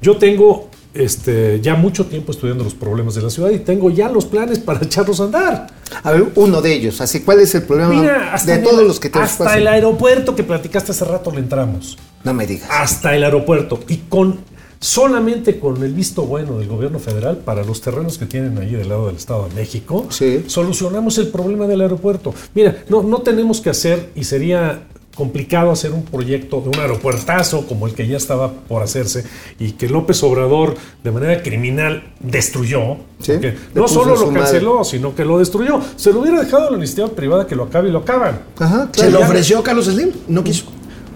[0.00, 4.08] Yo tengo este, ya mucho tiempo estudiando los problemas de la ciudad y tengo ya
[4.08, 5.66] los planes para echarlos a andar.
[6.02, 7.00] A ver, uno de ellos.
[7.00, 10.36] Así, ¿cuál es el problema Mira, de todos el- los que te hasta el aeropuerto
[10.36, 11.98] que platicaste hace rato le entramos.
[12.22, 12.68] No me digas.
[12.70, 14.38] hasta el aeropuerto y con
[14.84, 18.90] solamente con el visto bueno del gobierno federal para los terrenos que tienen ahí del
[18.90, 20.44] lado del Estado de México, Sí.
[20.46, 22.34] solucionamos el problema del aeropuerto.
[22.54, 24.82] Mira, no, no tenemos que hacer y sería
[25.14, 29.24] complicado hacer un proyecto de un aeropuertazo como el que ya estaba por hacerse
[29.58, 32.96] y que López Obrador de manera criminal destruyó.
[33.20, 34.40] Sí, porque le no solo lo madre.
[34.40, 35.80] canceló, sino que lo destruyó.
[35.96, 38.40] Se lo hubiera dejado a la iniciativa privada que lo acabe y lo acaban.
[38.58, 39.10] Ajá, Se claro.
[39.12, 40.64] lo ya- ofreció Carlos Slim, no quiso.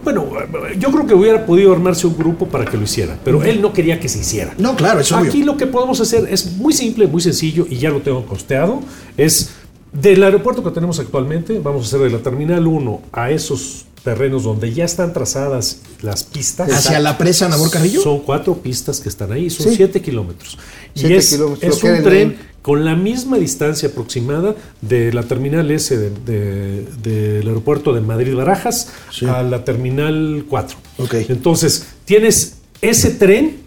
[0.04, 0.26] Bueno,
[0.78, 3.72] yo creo que hubiera podido armarse un grupo para que lo hiciera, pero él no
[3.72, 4.54] quería que se hiciera.
[4.58, 5.28] No, claro, es obvio.
[5.28, 8.80] Aquí lo que podemos hacer es muy simple, muy sencillo y ya lo tengo costeado.
[9.16, 9.50] Es
[9.92, 14.42] del aeropuerto que tenemos actualmente, vamos a hacer de la Terminal 1 a esos terrenos
[14.44, 16.70] donde ya están trazadas las pistas.
[16.72, 18.00] Hacia la presa Nabor Carrillo.
[18.02, 19.76] Son cuatro pistas que están ahí, son Sí.
[19.76, 20.56] siete kilómetros.
[20.94, 25.70] Y Siete es, kilómetros, es un tren con la misma distancia aproximada de la terminal
[25.70, 28.88] S de- de- del aeropuerto de Madrid-Barajas
[29.28, 30.78] a la terminal 4.
[30.98, 31.14] Ok.
[31.28, 33.58] Entonces, tienes ese tren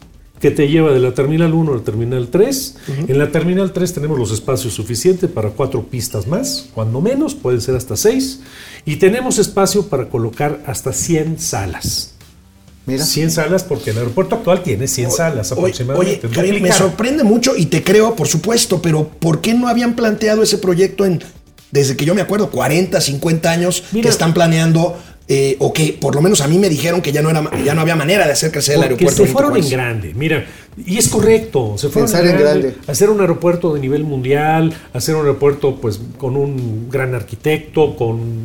[0.41, 2.75] que te lleva de la terminal 1 a la terminal 3.
[3.07, 7.61] En la terminal 3 tenemos los espacios suficientes para cuatro pistas más, cuando menos, pueden
[7.61, 8.41] ser hasta seis.
[8.83, 12.15] Y tenemos espacio para colocar hasta 100 salas.
[12.87, 13.05] Mira.
[13.05, 16.27] 100 salas porque el aeropuerto actual tiene 100 salas aproximadamente.
[16.39, 20.41] oye, me sorprende mucho y te creo, por supuesto, pero ¿por qué no habían planteado
[20.41, 21.21] ese proyecto en,
[21.69, 24.05] desde que yo me acuerdo, 40, 50 años Mira.
[24.05, 24.97] que están planeando,
[25.33, 27.73] eh, o que por lo menos a mí me dijeron que ya no, era, ya
[27.73, 29.15] no había manera de hacer crecer el Porque aeropuerto.
[29.15, 30.45] se Benito fueron en grande, mira,
[30.85, 32.75] y es correcto, se fueron Pensar en grande.
[32.85, 38.43] hacer un aeropuerto de nivel mundial, hacer un aeropuerto pues con un gran arquitecto, con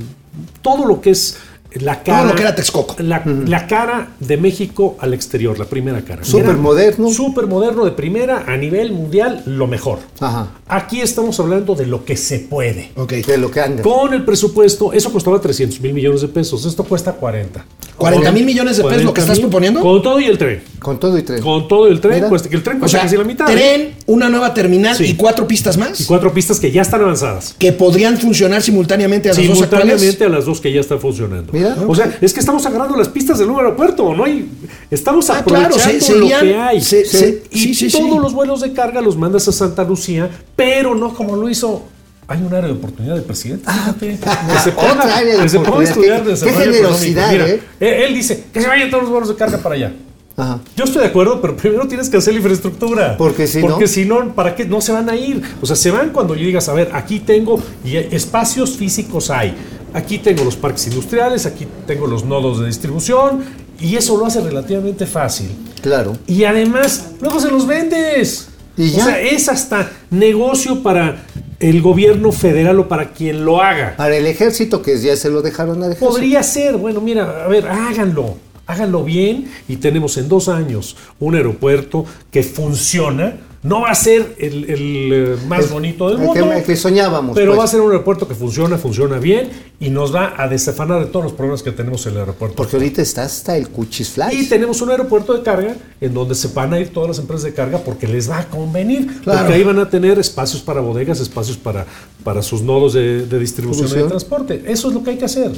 [0.63, 1.39] todo lo que es
[1.81, 2.25] la cara.
[2.29, 2.95] lo que era Texcoco.
[3.03, 6.25] La, la cara de México al exterior, la primera cara.
[6.25, 7.11] Súper moderno.
[7.11, 9.99] Súper moderno de primera, a nivel mundial, lo mejor.
[10.21, 10.53] Ajá.
[10.69, 12.91] Aquí estamos hablando de lo que se puede.
[12.97, 13.13] Ok.
[13.13, 13.83] De lo que anda.
[13.85, 17.65] Con el presupuesto, eso costaba 300 mil millones de pesos, esto cuesta 40.
[17.97, 19.81] 40 mil millones de pesos lo que 40 estás proponiendo.
[19.81, 20.63] Con todo y el tren.
[20.81, 21.41] Con todo y tren.
[21.41, 23.49] Con todo el tren, cuesta, que el tren O cuesta sea, casi la mitad.
[23.49, 23.53] ¿eh?
[23.55, 25.05] tren, una nueva terminal Sí.
[25.05, 27.55] y cuatro pistas más Y cuatro pistas que ya están avanzadas.
[27.59, 29.71] que podrían funcionar simultáneamente a las dos actuales.
[30.01, 31.53] Simultáneamente a las dos que ya están funcionando.
[31.53, 31.77] Mira.
[31.87, 34.47] O sea, es que estamos agarrando las pistas del nuevo aeropuerto, no hay.
[34.91, 36.81] Estamos Ah, claro, aprovechando serían- lo que hay.
[36.83, 37.89] se- se- y sí.
[37.89, 41.85] todos los vuelos de carga los mandas a Santa Lucía, pero no como lo hizo.
[42.29, 43.71] Hay un área de oportunidad del presidente.
[43.71, 44.19] Fíjate,
[44.55, 46.65] que se ponga, Ah, Otra área de que se ponga a estudiar Qué- desarrollo qué
[46.73, 47.31] generosidad.
[47.33, 47.61] Mira, ¿eh?
[47.79, 49.93] Él dice que se vayan todos los vuelos de carga para allá.
[50.37, 50.59] Ajá.
[50.77, 53.17] Yo estoy de acuerdo, pero primero tienes que hacer la infraestructura.
[53.17, 54.65] Porque si no- Porque si no, ¿para qué?
[54.67, 55.41] No se van a ir.
[55.63, 59.55] O sea, se van cuando digas, a ver, aquí tengo y espacios físicos hay.
[59.95, 63.45] Aquí tengo los parques industriales, aquí tengo los nodos de distribución
[63.81, 65.49] y eso lo hace relativamente fácil.
[65.81, 66.17] Claro.
[66.27, 68.49] Y además, luego se los vendes.
[68.77, 71.25] Y O sea, es hasta negocio para
[71.61, 73.95] el gobierno federal o para quien lo haga.
[73.97, 76.11] Para el ejército, que ya se lo dejaron al ejército.
[76.11, 81.35] Podría ser, bueno, mira, a ver, háganlo, háganlo bien y tenemos en dos años un
[81.35, 83.39] aeropuerto que funciona.
[83.67, 86.63] No va a ser el, el, eh, más El- bonito del el que- mundo, el
[86.63, 87.59] que soñábamos, pero pues.
[87.61, 89.49] va a ser un aeropuerto que funciona, funciona bien
[89.81, 92.57] y nos va a desafanar de todos los problemas que tenemos en el aeropuerto.
[92.57, 94.27] Porque ahorita está hasta el Cuchis Fly.
[94.41, 97.43] Y tenemos un aeropuerto de carga en donde se van a ir todas las empresas
[97.45, 99.21] de carga porque les va a convenir.
[99.23, 99.41] Claro.
[99.41, 101.87] Porque ahí van a tener espacios para bodegas, espacios para,
[102.23, 104.63] para sus nodos de, de distribución y de transporte.
[104.67, 105.51] Eso es lo que hay que hacer.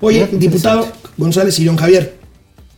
[0.00, 0.86] Oye, diputado.
[1.16, 2.25] González Sirión Javier.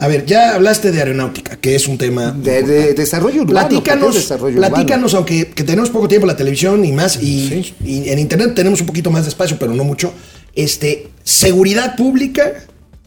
[0.01, 2.31] A ver, ya hablaste de aeronáutica, que es un tema.
[2.31, 3.69] De, de desarrollo urbano.
[3.69, 4.75] Platícanos, es desarrollo urbano.
[4.75, 8.53] platícanos, aunque que tenemos poco tiempo en la televisión y más, y, y en internet
[8.55, 10.13] tenemos un poquito más de espacio, pero no mucho.
[10.55, 12.53] Este, seguridad pública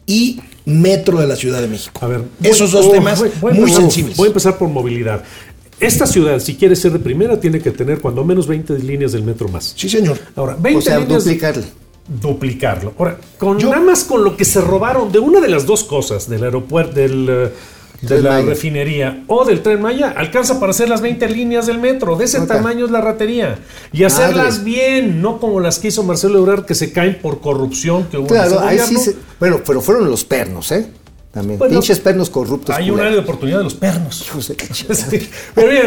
[0.06, 1.98] y metro de la Ciudad de México.
[2.04, 4.16] A ver, esos voy- dos oh, temas voy- voy a muy sensibles.
[4.16, 5.22] Voy a empezar por movilidad.
[5.80, 9.24] Esta ciudad, si quiere ser de primera, tiene que tener cuando menos 20 líneas del
[9.24, 9.72] metro más.
[9.76, 10.18] Sí, señor.
[10.36, 11.24] Ahora, 20 O sea, líneas.
[11.24, 11.64] duplicarle.
[12.20, 12.94] Duplicarlo.
[12.98, 15.84] Ahora, con Yo- nada más con lo que se robaron de una de las dos
[15.84, 17.52] cosas, del aeropuerto, del, eh,
[18.02, 18.46] de la Maya.
[18.46, 22.16] refinería o del tren Maya alcanza para hacer las 20 líneas del metro.
[22.16, 23.60] De ese tamaño es la ratería.
[23.92, 24.64] Y hacerlas Madre.
[24.64, 28.26] bien, no como las que hizo Marcelo Ebrard que se caen por corrupción que hubo
[28.26, 29.12] Claro, en ahí ese sí gobierno.
[29.22, 30.86] se- Bueno, pero fueron los pernos, ¿eh?
[31.32, 31.58] También.
[31.58, 32.76] Bueno, Pinches pernos corruptos.
[32.76, 34.26] Hay un área de oportunidad de los pernos.
[34.88, 35.86] La Sí, Pero bien,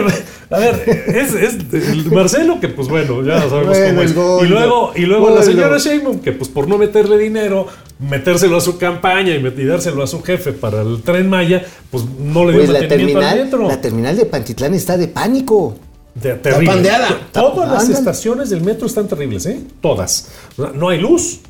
[0.50, 4.46] a ver, es, es el Marcelo que pues bueno, ya sabemos Bueno, cómo es.
[4.46, 7.68] Y luego, y luego la señora Sheinbaum que pues por no meterle dinero,
[8.00, 11.64] metérselo a su campaña y, met- y dárselo a su jefe para el Tren Maya,
[11.92, 13.68] pues no le dio Pues la mantenimiento al terminal, metro.
[13.68, 15.78] la terminal de Pantitlán está de pánico.
[16.16, 16.66] De- terrible.
[16.72, 17.08] pandeada.
[17.32, 18.00] Todas las Ándale.
[18.00, 19.60] estaciones del metro están terribles, ¿eh?
[19.80, 20.30] Todas.
[20.58, 21.42] O sea, No hay luz.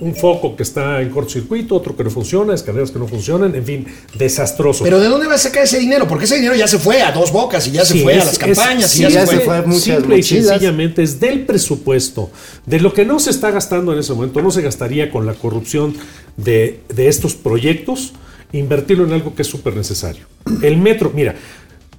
[0.00, 3.64] Un foco que está en cortocircuito, otro que no funciona, escaleras que no funcionan, en
[3.64, 3.86] fin,
[4.18, 4.84] desastroso.
[4.84, 6.06] Pero ¿de dónde va a sacar ese dinero?
[6.06, 8.18] Porque ese dinero ya se fue a dos bocas y ya se Sí, fue a
[8.18, 9.44] es- las es- campañas sí, y ya, ya se se fue.
[9.46, 12.30] fue a muchas Simple y sencillamente es del presupuesto,
[12.66, 15.32] de lo que no se está gastando en ese momento, no se gastaría con la
[15.32, 15.94] corrupción
[16.36, 18.12] de, de estos proyectos,
[18.52, 20.26] invertirlo en algo que es súper necesario.
[20.62, 21.36] El metro, mira,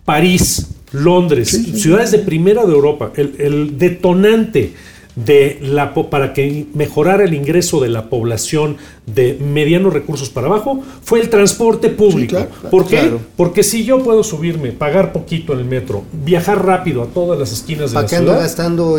[0.06, 4.74] París, Londres, ciudades de primera de Europa, el, el detonante
[5.16, 10.82] de la, para que mejorara el ingreso de la población de medianos recursos para abajo
[11.04, 12.36] fue el transporte público.
[12.36, 13.00] claro, ¿Por qué?
[13.00, 13.20] claro.
[13.36, 17.52] Porque si yo puedo subirme, pagar poquito en el metro, viajar rápido a todas las
[17.52, 18.98] esquinas de ¿Para la qué ando ciudad, gastando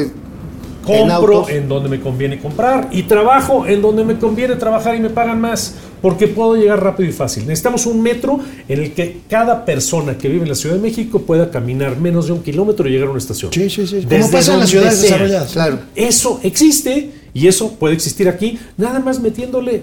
[0.88, 1.50] en compro autos?
[1.50, 5.40] en donde me conviene comprar y trabajo en donde me conviene trabajar y me pagan
[5.40, 7.46] más, porque puedo llegar rápido y fácil.
[7.46, 11.20] Necesitamos un metro en el que cada persona que vive en la Ciudad de México
[11.22, 13.52] pueda caminar menos de un kilómetro y llegar a una estación.
[13.52, 14.06] Sí, sí, sí.
[14.08, 15.10] Como pasa en las ciudades sea.
[15.10, 15.52] desarrolladas.
[15.52, 15.78] Claro.
[15.94, 19.82] Eso existe y eso puede existir aquí, nada más metiéndole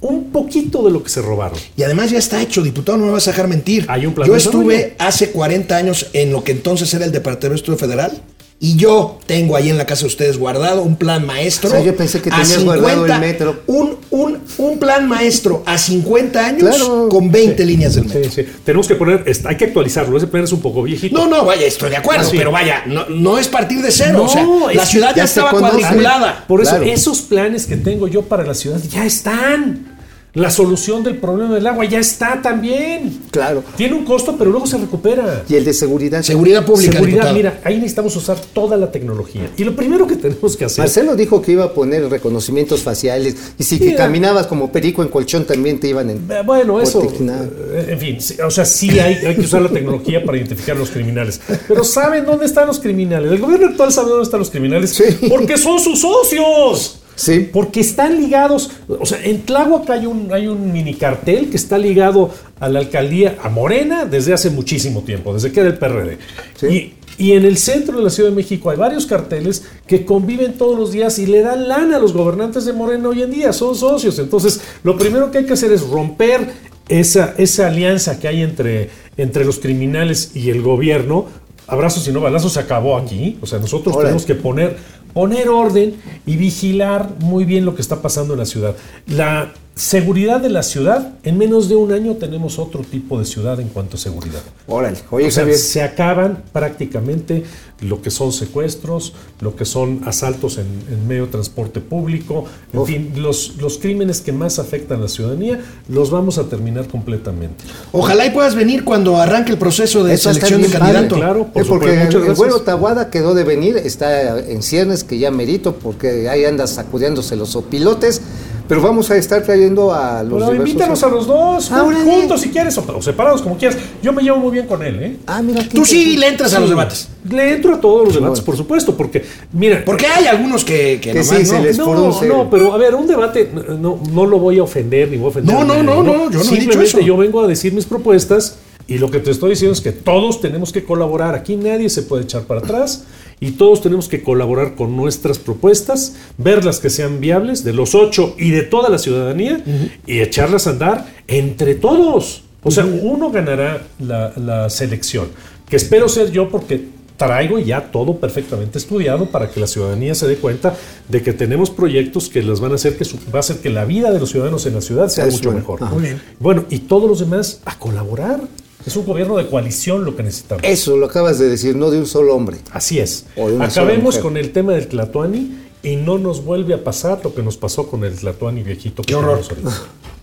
[0.00, 1.58] un poquito de lo que se robaron.
[1.76, 3.86] Y además ya está hecho, diputado, no me vas a dejar mentir.
[3.88, 7.50] Hay un plan Yo estuve hace 40 años en lo que entonces era el Departamento
[7.50, 8.22] de Estudio Federal.
[8.58, 11.68] Y yo tengo ahí en la casa de ustedes guardado un plan maestro.
[11.68, 13.60] O sea, yo pensé que a tenías guardado el metro.
[13.66, 17.08] Un, un, un plan maestro a 50 años Claro.
[17.10, 18.24] con 20 líneas del metro.
[18.30, 18.48] Sí, sí.
[18.64, 21.18] Tenemos que poner, hay que actualizarlo, ese plan es un poco viejito.
[21.18, 22.38] No, no, vaya, estoy de acuerdo, Ah, sí.
[22.38, 24.12] pero vaya, no, no es partir de cero.
[24.14, 26.44] No, o sea, la ciudad ya, estaba cuadriculada.
[26.48, 26.84] Por eso, Claro.
[26.86, 29.95] esos planes que tengo yo para la ciudad ya están.
[30.36, 33.20] La solución del problema del agua ya está también.
[33.30, 33.64] Claro.
[33.74, 35.42] Tiene un costo, pero luego se recupera.
[35.48, 36.22] Y el de seguridad.
[36.22, 37.34] Seguridad pública, Seguridad, diputado.
[37.36, 39.50] mira, ahí necesitamos usar toda la tecnología.
[39.56, 40.80] Y lo primero que tenemos que hacer.
[40.80, 45.08] Marcelo dijo que iba a poner reconocimientos faciales y si que caminabas como perico en
[45.08, 46.18] colchón también te iban en...
[46.30, 47.02] Eh, Bueno, eso.
[47.02, 50.78] Eh, En fin, o sea, sí hay, hay que usar la tecnología para identificar a
[50.80, 51.40] los criminales.
[51.66, 53.32] Pero ¿saben dónde están los criminales?
[53.32, 54.90] El gobierno actual sabe dónde están los criminales.
[54.90, 55.04] Sí.
[55.30, 56.95] Porque son sus socios.
[57.16, 57.50] Sí.
[57.52, 58.70] Porque están ligados.
[58.88, 62.78] O sea, en Tláhuac hay un, hay un mini cartel que está ligado a la
[62.78, 66.18] alcaldía, a Morena, desde hace muchísimo tiempo, desde que era el PRD.
[66.60, 66.66] Sí.
[66.66, 70.52] Y, y en el centro de la Ciudad de México hay varios carteles que conviven
[70.54, 73.52] todos los días y le dan lana a los gobernantes de Morena hoy en día,
[73.52, 74.18] son socios.
[74.18, 76.52] Entonces, lo primero que hay que hacer es romper
[76.88, 81.26] esa, esa alianza que hay entre, entre los criminales y el gobierno.
[81.66, 83.38] Abrazos y no balazos se acabó aquí.
[83.40, 84.76] O sea, nosotros tenemos que poner,
[85.16, 85.94] poner orden
[86.26, 88.76] y vigilar muy bien lo que está pasando en la ciudad.
[89.06, 93.60] La seguridad de la ciudad, en menos de un año tenemos otro tipo de ciudad
[93.60, 94.40] en cuanto a seguridad.
[94.66, 94.96] Órale.
[95.10, 97.44] Oye, O sea, se acaban prácticamente
[97.82, 102.78] lo que son secuestros, lo que son asaltos en, en medio de transporte público, en
[102.80, 102.88] Uf.
[102.88, 107.62] fin, los, los crímenes que más afectan a la ciudadanía los vamos a terminar completamente.
[107.92, 111.16] Ojalá y puedas venir cuando arranque el proceso de Eso selección de candidato.
[111.16, 115.18] Claro, por Eh, porque supuesto, el güero Tabuada quedó de venir, está en ciernes, que
[115.18, 118.22] ya merito, porque ahí anda sacudiéndose los opilotes.
[118.68, 122.04] Pero vamos a estar trayendo a los Pero diversos- invítanos a los dos, Ah, órale.
[122.04, 123.78] juntos si quieres, o, o separados como quieras.
[124.02, 125.16] Yo me llevo muy bien con él, ¿eh?
[125.26, 125.62] Ah, mira.
[125.62, 127.08] qué Tú sí le entras a los debates.
[127.30, 131.12] Le entro a todos los debates, por supuesto, porque, mira, Porque hay algunos que, que,
[131.12, 131.44] Que nomás sí, no.
[131.44, 131.94] se les no,
[132.26, 135.28] no, pero a ver, un debate no, no lo voy a ofender ni voy a
[135.28, 135.54] ofender.
[135.54, 137.00] No, a no, no, no, yo no he dicho Simplemente eso.
[137.00, 138.56] yo vengo a decir mis propuestas
[138.88, 141.34] y lo que te estoy diciendo es que todos tenemos que colaborar.
[141.34, 143.04] Aquí nadie se puede echar para atrás
[143.40, 148.34] y todos tenemos que colaborar con nuestras propuestas, verlas que sean viables de los ocho
[148.38, 149.60] y de toda la ciudadanía
[150.06, 152.42] y echarlas a andar entre todos.
[152.62, 155.28] O sea, uno ganará la, la selección,
[155.68, 160.26] que espero ser yo porque traigo ya todo perfectamente estudiado para que la ciudadanía se
[160.28, 160.74] dé cuenta
[161.08, 163.70] de que tenemos proyectos que les van a hacer que su- va a hacer que
[163.70, 165.58] la vida de los ciudadanos en la ciudad sea mucho bueno.
[165.60, 165.82] mejor.
[165.82, 165.94] Ajá.
[165.94, 166.20] Muy bien.
[166.40, 168.40] Bueno, y todos los demás a colaborar.
[168.86, 170.62] Es un gobierno de coalición lo que necesitamos.
[170.64, 172.58] Eso lo acabas de decir, no de un solo hombre.
[172.72, 173.26] Así es.
[173.36, 176.82] O de una sola Acabemos con el tema del Tlatuani y no nos vuelve a
[176.84, 179.02] pasar lo que nos pasó con el Tlatuani viejito.
[179.02, 179.40] que Qué horror.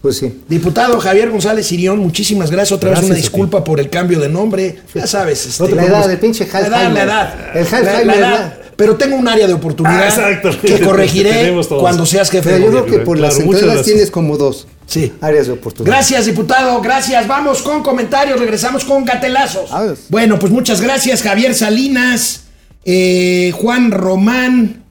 [0.01, 0.41] Pues sí.
[0.49, 2.73] Diputado Javier González Sirión, muchísimas gracias.
[2.75, 4.79] Otra vez una disculpa por el cambio de nombre.
[4.93, 5.45] Ya sabes.
[5.45, 6.93] este, La edad, el pinche La edad, Alzheimer.
[6.93, 7.55] la edad.
[7.55, 8.57] El La- Alzheimer, la edad.
[8.85, 10.49] Pero tengo un área de oportunidad Ah, exacto.
[10.61, 14.11] que corregiré cuando seas jefe Pero de yo creo que por Claro, las entradas tienes
[14.11, 15.13] como dos Sí.
[15.21, 15.95] áreas de oportunidad.
[15.95, 16.81] Gracias, diputado.
[16.81, 17.27] Gracias.
[17.27, 18.39] Vamos con comentarios.
[18.39, 19.69] Regresamos con gatelazos.
[20.09, 22.43] Bueno, pues muchas gracias, Javier Salinas,
[22.83, 24.83] eh, Juan Román,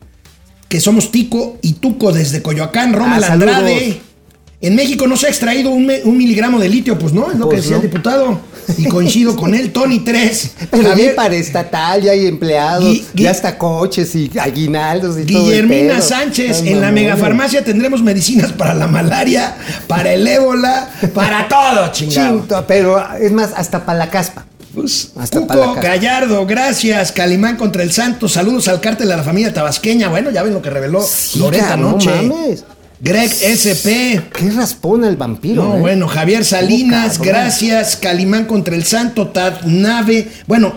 [0.68, 3.32] que somos Tico y Tuco desde Coyoacán, Roma Ah.
[3.32, 4.01] Andrade.
[4.62, 5.86] En México no se ha extraído un,
[6.16, 7.82] miligramo de litio, pues no, es lo que Pues decía no.
[7.82, 8.40] el diputado.
[8.79, 10.51] Y coincido con él, Tony 3.
[10.71, 15.25] Pero Javier- para estatal ya hay empleados, Gui- Gui- ya hasta coches y aguinaldos y
[15.25, 16.01] Guillermina.
[16.01, 19.55] Sánchez, Ay, en la megafarmacia tendremos medicinas para la malaria,
[19.87, 22.39] para el ébola, para todo, chingado.
[22.41, 24.47] Chinto, pero es más, hasta para la caspa.
[24.75, 25.75] Pues, Hasta Cuco.
[25.75, 27.13] Gallardo, gracias.
[27.13, 28.33] Calimán contra el Santos.
[28.33, 30.09] Saludos al cártel de la familia tabasqueña.
[30.09, 32.09] Bueno, ya ven lo que reveló Sí, Loreta anoche.
[32.23, 32.65] no mames.
[33.05, 34.23] Greg SP.
[34.33, 35.65] Qué raspona el vampiro.
[35.65, 35.81] No, ¿eh?
[35.81, 37.97] bueno, Javier Salinas, gracias.
[37.97, 40.29] Calimán contra el Santo, Tad Nave.
[40.47, 40.73] Bueno,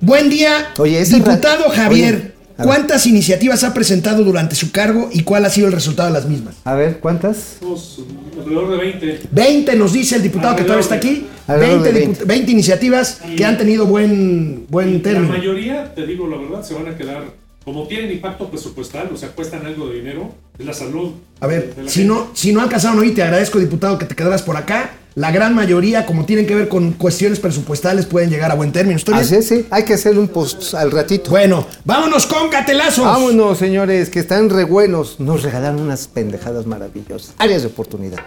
[0.00, 0.68] buen día.
[0.76, 2.64] Oye, ese Diputado Javier, Oye.
[2.66, 6.28] ¿cuántas iniciativas ha presentado durante su cargo y cuál ha sido el resultado de las
[6.28, 6.56] mismas?
[6.64, 7.56] A ver, ¿cuántas?
[7.60, 8.00] Somos
[8.38, 9.20] alrededor de 20.
[9.30, 11.26] 20 nos dice el diputado que todavía está aquí.
[11.46, 12.24] Alrededor 20, de dipu- 20.
[12.26, 15.32] 20 iniciativas que han tenido buen, buen La término.
[15.32, 17.22] mayoría, te digo la verdad, se van a quedar.
[17.64, 21.12] Como tienen impacto presupuestal, o sea, cuestan algo de dinero, la salud.
[21.40, 22.04] A ver, si gente.
[22.04, 24.90] no, si no alcanzaron hoy, te agradezco, diputado, que te quedaras por acá.
[25.16, 28.96] La gran mayoría, como tienen que ver con cuestiones presupuestales, pueden llegar a buen término.
[28.96, 29.24] ¿Estoy bien?
[29.24, 31.30] Así es, sí, hay que hacer un post al ratito.
[31.30, 33.04] Bueno, vámonos con gatelazos.
[33.04, 35.20] Vámonos, señores, que están re buenos.
[35.20, 37.34] Nos regalaron unas pendejadas maravillosas.
[37.38, 38.18] Áreas de oportunidad.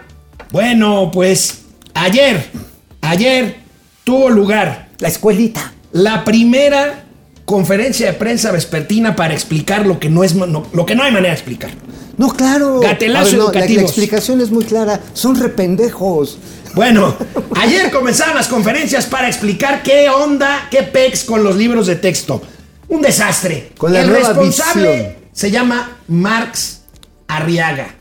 [0.50, 1.58] Bueno, pues
[1.92, 2.46] ayer,
[3.02, 3.56] ayer
[4.04, 5.72] tuvo lugar La escuelita.
[5.92, 7.04] la primera
[7.48, 11.10] conferencia de prensa vespertina para explicar lo que no es no- lo que no hay
[11.12, 11.70] manera de explicar.
[12.18, 12.80] No, claro.
[12.80, 15.00] Gatelazo ver, no, la- explicación es muy clara.
[15.14, 16.36] Son rependejos.
[16.74, 17.16] Bueno,
[17.56, 22.42] ayer comenzaron las conferencias para explicar qué onda, qué pex con los libros de texto.
[22.88, 23.72] Un desastre.
[23.78, 25.14] Con la El nueva responsable visión.
[25.32, 26.80] se llama Marx
[27.28, 27.94] Arriaga.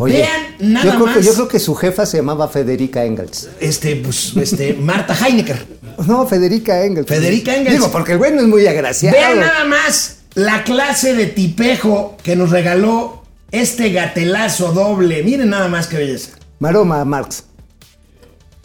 [0.00, 1.16] Oye, Vean nada yo creo, más.
[1.18, 3.50] que, yo creo que su jefa se llamaba Federica Engels.
[3.60, 5.66] Este, pues, este, Marta Heinecker.
[6.06, 7.06] No, Federica Engels.
[7.06, 7.74] Federica Engels.
[7.76, 9.14] Digo, porque el güey no es muy agraciado.
[9.14, 15.22] Vean nada más la clase de tipejo que nos regaló este gatelazo doble.
[15.22, 16.30] Miren nada más qué belleza.
[16.60, 17.44] Maroma Marx.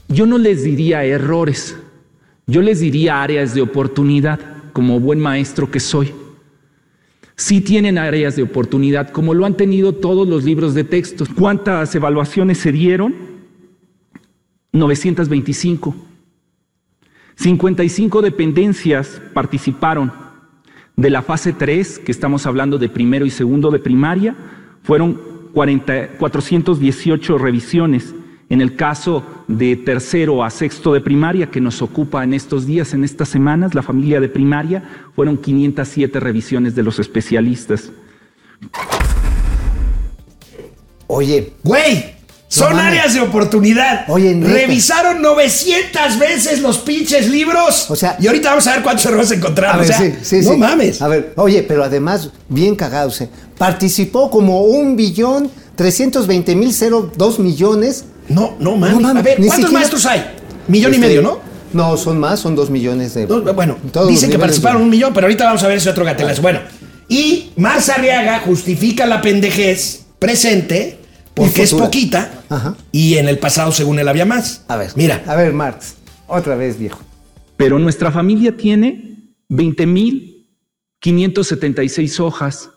[0.08, 1.76] Yo no les diría errores,
[2.48, 4.40] yo les diría áreas de oportunidad,
[4.72, 6.14] como buen maestro que soy.
[7.38, 11.26] Sí tienen áreas de oportunidad, como lo han tenido todos los libros de texto.
[11.38, 13.14] ¿Cuántas evaluaciones se dieron?
[14.72, 15.96] 925.
[17.36, 20.14] 55 dependencias participaron.
[20.96, 24.36] De la fase 3, que estamos hablando de primero y segundo de primaria,
[24.82, 25.20] fueron
[25.54, 28.16] 40 418 revisiones.
[28.50, 32.94] En el caso de tercero a sexto de primaria, que nos ocupa en estos días,
[32.94, 34.84] en estas semanas, la familia de primaria,
[35.16, 37.90] fueron 507 revisiones de los especialistas.
[41.08, 42.16] Oye, Güey,
[42.48, 44.06] son áreas de oportunidad.
[44.10, 44.54] Oye, neta.
[44.54, 47.90] Revisaron 900 veces los pinches libros.
[47.90, 49.82] O sea- y ahorita vamos a ver cuántos errores encontraron.
[49.82, 50.58] ver, o sea, sí, sí, no sí.
[50.58, 51.02] mames.
[51.02, 53.22] A ver, oye, pero además, bien cagados.
[53.22, 53.30] ¿eh?
[53.58, 58.06] Participó como un billón, 320 mil, cero, dos millones.
[58.30, 58.96] No, no mames.
[58.96, 60.26] No mames, a ver, ¿cuántos siquiera- maestros hay?
[60.68, 61.40] Millón y Este, medio, ¿no?
[61.74, 63.26] No, son más, son dos millones de.
[63.28, 65.90] Dos- bueno, Todos dicen que participaron de- un millón, pero ahorita vamos a ver ese
[65.90, 66.42] otro gatelazo.
[66.42, 66.60] Bueno,
[67.10, 71.00] y Marx Arriaga justifica la pendejez presente
[71.34, 72.76] porque es poquita Ajá.
[72.92, 74.64] y en el pasado, según él, había más.
[74.68, 75.96] A ver, mira, A ver, Marx,
[76.28, 77.00] otra vez, viejo.
[77.58, 82.70] Pero nuestra familia tiene 20.576 hojas.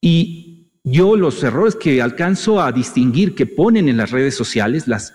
[0.00, 0.41] Y
[0.84, 5.14] yo los errores que alcanzo a distinguir que ponen en las redes sociales, las,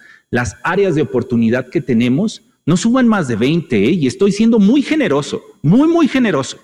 [0.63, 3.91] áreas de oportunidad que tenemos, no suban más de 20, ¿eh?
[3.91, 6.57] y estoy siendo muy generoso, muy, muy generoso.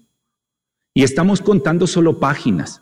[0.93, 2.81] Y estamos contando solo páginas.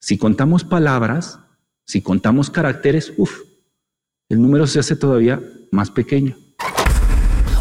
[0.00, 1.38] Si contamos palabras,
[1.84, 3.42] si contamos caracteres, uff,
[4.28, 5.40] el número se hace todavía
[5.70, 6.36] más pequeño.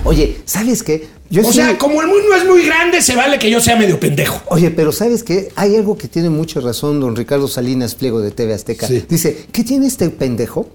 [0.05, 1.07] Oye, ¿sabes qué?
[1.29, 3.75] Yo o sí- sea, como el mundo es muy grande, se vale que yo sea
[3.75, 4.39] medio pendejo.
[4.47, 5.51] Oye, pero ¿sabes qué?
[5.55, 8.87] Hay algo que tiene mucha razón don Ricardo Salinas Pliego de TV Azteca.
[8.87, 9.03] Sí.
[9.09, 10.67] Dice, ¿qué tiene este pendejo?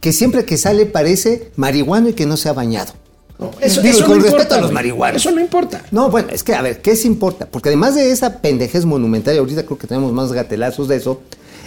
[0.00, 2.92] Que siempre que sale parece marihuano y que no se ha bañado.
[3.60, 5.22] Eso, Digo, eso con no respeto importa, a los marihuanos.
[5.22, 5.82] Eso no importa.
[5.90, 7.46] No, bueno, es que, a ver, ¿qué se importa?
[7.46, 11.22] Porque además de esa pendejez monumental, y ahorita creo que tenemos más gatelazos de eso,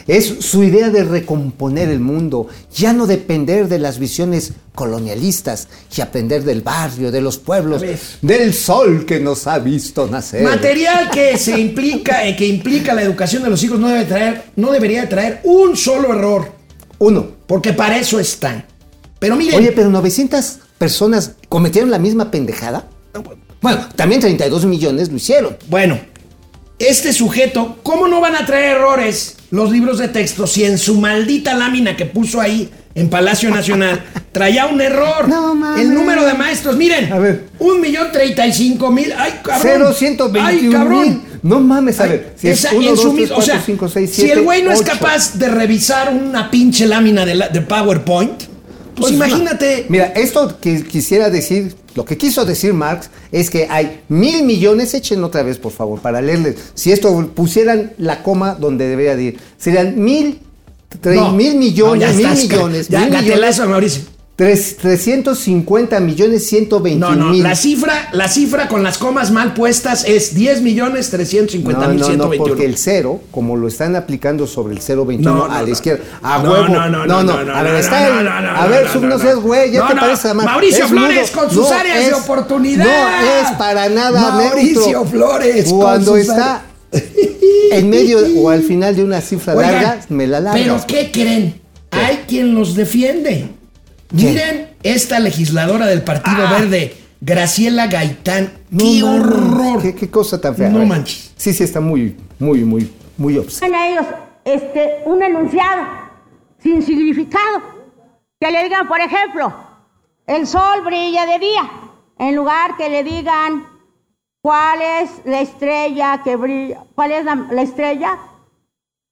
[0.08, 6.02] es su idea de recomponer el mundo, ya no depender de las visiones colonialistas y
[6.02, 7.84] aprender del barrio, de los pueblos,
[8.22, 10.44] del sol que nos ha visto nacer.
[10.44, 14.44] Material que se implica, eh, que implica la educación de los hijos no debe traer,
[14.56, 16.64] no debería de traer un solo error.
[17.00, 17.28] Uno.
[17.48, 18.66] porque para eso están.
[19.20, 22.88] Pero miren, Oye, pero 900 personas cometieron la misma pendejada.
[23.62, 25.58] Bueno, también 32 millones lo hicieron.
[25.70, 25.98] bueno,
[26.80, 30.96] este sujeto, ¿cómo no van a traer errores los libros de texto si en su
[31.00, 35.28] maldita lámina que puso ahí en Palacio Nacional traía un error?
[35.30, 35.82] No mames.
[35.86, 37.46] El número de maestros, miren, A ver.
[37.60, 39.62] un millón treinta y cinco mil, ay cabrón.
[39.62, 41.02] Cero, 121 ay cabrón.
[41.02, 41.22] mil.
[41.44, 42.34] No mames, a Ay, ver.
[42.38, 44.16] Si es esa- 1, en 2, su 3, mis- o 4, sea, 5, 6, si
[44.22, 44.92] 7, el güey no es 8.
[44.94, 48.44] capaz de revisar una pinche lámina de, la- de PowerPoint,
[48.96, 49.86] pues, imagínate.
[49.90, 54.94] Mira, esto que quisiera decir, lo que quiso decir Marx es que hay mil millones,
[54.94, 56.56] echen otra vez por favor, para leerles.
[56.74, 60.40] Si esto pusieran la coma donde debería de ir, serían mil,
[61.02, 64.02] tre- No, mil millones, no, ya mil estás, millones, Ya, mil millones, Mauricio.
[64.36, 67.44] Tres- 350 millones, 121 No, no, mil.
[67.44, 71.98] la cifra, la cifra con las comas mal puestas es 10 millones 350 No, mil
[72.00, 72.48] no, no, 121.
[72.50, 76.04] porque el cero, como lo están aplicando sobre el 021 No, no, a la izquierda,
[76.22, 76.68] a No, huevo.
[76.68, 79.96] no, no, no, a ver, está el- a ver, no, sub, seas güey, ya te
[79.96, 80.46] parece más.
[80.46, 82.86] Mauricio Es Flores con sus áreas de oportunidad.
[82.86, 85.06] No es para nada Mauricio neutro.
[85.06, 86.64] Flores con Cuando sus está
[87.72, 90.62] en medio o al final de una cifra Oigan, larga, me la largas.
[90.62, 91.62] Pero ¿qué creen?
[91.92, 93.48] Hay quien los defiende.
[94.14, 96.52] Miren esta legisladora del Partido Ah.
[96.60, 98.54] Verde, Graciela Gaitán.
[98.70, 99.82] No ¡Qué horror!
[99.82, 100.70] ¿Qué, qué cosa tan fea.
[100.70, 101.34] No manches.
[101.36, 103.60] Sí, sí, está muy, muy, muy, muy obs.
[103.60, 104.06] Digan a ellos
[104.46, 105.84] este, un enunciado
[106.60, 107.62] sin significado.
[108.40, 109.54] Que le digan, por ejemplo,
[110.28, 111.70] el sol brilla de día,
[112.20, 113.66] en lugar que le digan
[114.42, 118.18] cuál es la estrella que brilla, cuál es la, la estrella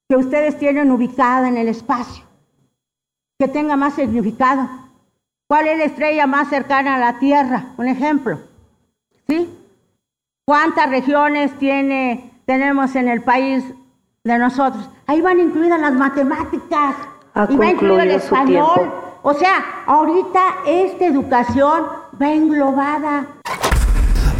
[0.09, 2.25] que ustedes tienen ubicada en el espacio,
[3.39, 4.69] que tenga más significado.
[5.51, 7.73] ¿Cuál es la estrella más cercana a la Tierra?
[7.75, 8.39] Un ejemplo.
[9.27, 9.53] ¿Sí?
[10.45, 13.65] ¿Cuántas regiones tiene, tenemos en el país
[14.23, 14.89] de nosotros?
[15.07, 16.95] Ahí van incluidas las matemáticas.
[17.33, 18.93] Ha y va incluido el español.
[19.23, 21.83] O sea, ahorita esta educación
[22.21, 23.25] va englobada.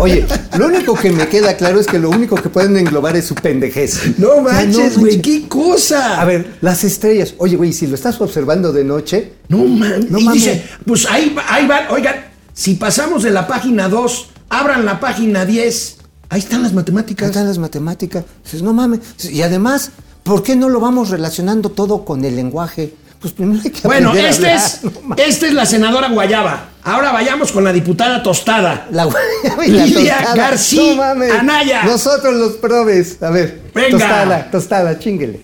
[0.02, 0.26] Oye,
[0.58, 3.36] lo único que me queda claro es que lo único que pueden englobar es su
[3.36, 4.18] pendejez.
[4.18, 6.20] No manches, güey, qué cosa.
[6.20, 7.36] A ver, las estrellas.
[7.38, 10.10] Oye, güey, si lo estás observando de noche, No mames.
[10.10, 10.44] No y mames.
[10.44, 12.16] dice, pues ahí, ahí van, oigan,
[12.52, 15.98] si pasamos de la página 2, abran la página 10.
[16.30, 17.28] Ahí están las matemáticas.
[17.30, 18.26] están las matemáticas.
[18.44, 19.02] Dices, no mames.
[19.30, 19.92] Y además,
[20.24, 22.96] ¿por qué no lo vamos relacionando todo con el lenguaje?
[23.22, 24.66] Pues primero hay que Bueno, aprender a este hablar.
[24.66, 26.66] es, No esta es la senadora Guayaba.
[26.84, 28.88] Ahora vayamos con la diputada Tostada.
[28.92, 30.36] La guayaba y la Lidia tostada.
[30.36, 31.32] García No mames.
[31.32, 31.84] Anaya.
[31.84, 33.22] Nosotros los probes.
[33.22, 33.62] A ver.
[33.76, 33.90] Venga.
[33.92, 35.42] Tostada, tostada, chinguele.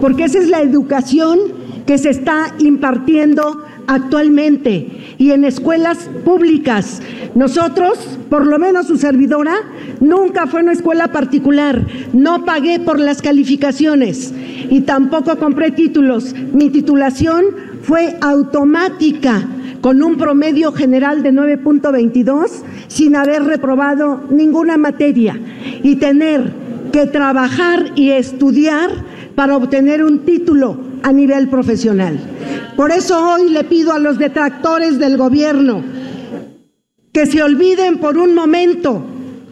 [0.00, 1.38] porque esa es la educación
[1.86, 4.86] que se está impartiendo actualmente
[5.18, 7.02] y en escuelas públicas.
[7.34, 9.54] Nosotros, por lo menos su servidora,
[9.98, 14.32] nunca fue una escuela particular, no pagué por las calificaciones
[14.70, 16.34] y tampoco compré títulos.
[16.52, 17.46] Mi titulación
[17.82, 19.48] fue automática
[19.80, 22.48] con un promedio general de 9.22
[22.86, 25.36] sin haber reprobado ninguna materia
[25.82, 26.52] y tener
[26.92, 28.90] que trabajar y estudiar
[29.40, 32.20] para obtener un título a nivel profesional.
[32.76, 35.82] Por eso hoy le pido a los detractores del gobierno
[37.10, 39.02] que se olviden por un momento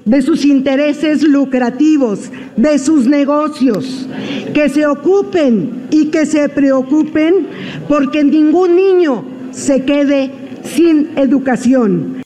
[0.04, 4.06] de sus intereses lucrativos, de sus negocios,
[4.52, 7.46] que se ocupen y que se preocupen
[7.88, 10.30] porque ningún niño se quede
[10.64, 12.20] sin educación.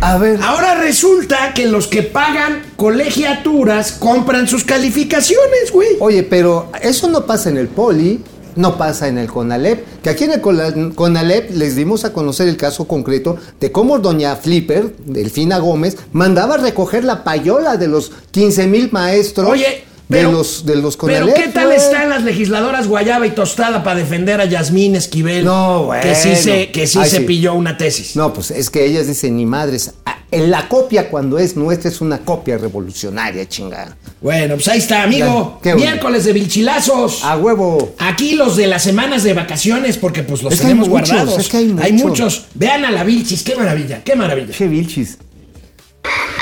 [0.00, 0.40] A ver.
[0.42, 5.88] Ahora resulta que los que pagan colegiaturas compran sus calificaciones, güey.
[6.00, 8.22] Oye, pero eso no pasa en el Poli,
[8.56, 12.56] no pasa en el CONALEP, que aquí en el CONALEP les dimos a conocer el
[12.56, 18.66] caso concreto de cómo doña Flipper, Delfina Gómez, mandaba recoger la payola de los 15
[18.66, 21.32] mil maestros Oye, de pero- los de los Pero.
[21.34, 25.44] ¿qué tal están las legisladoras Guayaba y Tostada para defender a Yasmín Esquivel?
[25.44, 26.02] No, bueno.
[26.02, 27.24] Que sí se, que sí Ay, se sí.
[27.24, 28.14] pilló una tesis.
[28.16, 31.88] No, pues es que ellas dicen, ni madres, ah, en la copia cuando es nuestra
[31.90, 33.96] es una copia revolucionaria, chingada.
[34.20, 35.54] Bueno, pues ahí está, amigo.
[35.56, 35.90] Ya, qué bueno.
[35.90, 37.24] Miércoles de vilchilazos.
[37.24, 37.94] A huevo.
[37.98, 41.08] Aquí los de las semanas de vacaciones, porque pues los Es que hay tenemos muchos,
[41.10, 41.38] guardados.
[41.38, 42.08] es que hay Hay muchos.
[42.08, 42.44] muchos.
[42.54, 44.52] Vean a la Vilchis, qué maravilla, qué maravilla.
[44.52, 45.18] Che Vilchis.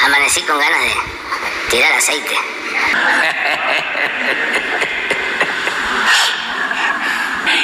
[0.05, 2.33] Amanecí con ganas de tirar aceite.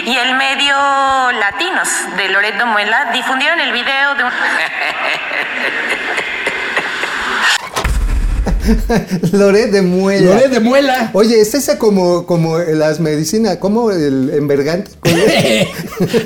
[0.05, 0.75] Y el medio
[1.33, 4.33] Latinos de Loreto Muela difundieron el video de un...
[9.33, 10.35] Loret de Muela.
[10.35, 11.11] Loret de Muela.
[11.13, 14.91] Oye, es esa como, como las medicinas, como el envergante.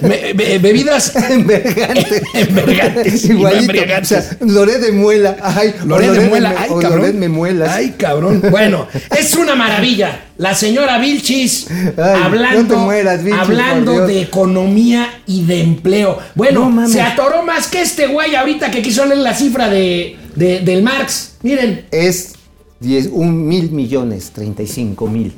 [0.03, 2.23] Me- be- bebidas envergante.
[2.35, 3.73] Envergantes Igualito.
[4.01, 5.37] O sea, Loret de Muela.
[5.43, 7.01] Ay, Loret de me- Muela, ay, o cabrón.
[7.01, 7.69] Loret me muelas.
[7.71, 8.43] Ay, cabrón.
[8.51, 10.27] Bueno, es una maravilla.
[10.39, 16.19] La señora Vilchis Ay, hablando, no te mueras, Vilchis, hablando de economía y de empleo.
[16.35, 20.17] Bueno, No se atoró más que este güey ahorita que quiso leer la cifra de,
[20.37, 21.37] de- del Marx.
[21.43, 21.87] Miren.
[21.91, 22.35] Es
[22.81, 25.33] 10, un mil millones, 35 mil.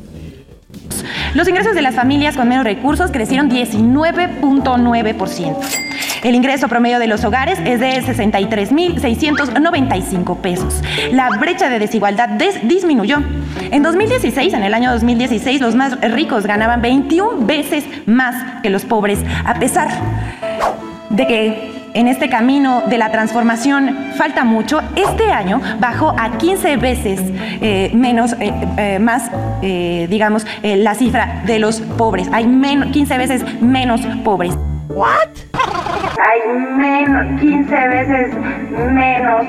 [1.35, 5.57] Los ingresos de las familias con menos recursos crecieron 19.9%.
[6.25, 10.81] El ingreso promedio de los hogares es de 63.695 pesos.
[11.13, 13.19] La brecha de desigualdad des- disminuyó.
[13.71, 18.85] En 2016, en el año 2016, los más ricos ganaban 21 veces más que los
[18.85, 19.89] pobres, a pesar
[21.11, 26.77] de que en este camino de la transformación falta mucho, este año bajó a 15
[26.77, 27.21] veces
[27.61, 29.31] eh, menos, eh, eh, más,
[29.63, 32.29] eh, digamos, eh, la cifra de los pobres.
[32.33, 34.55] Hay menos, 15 veces menos pobres.
[34.89, 35.29] ¿What?
[35.55, 38.35] Hay menos, 15 veces
[38.93, 39.47] menos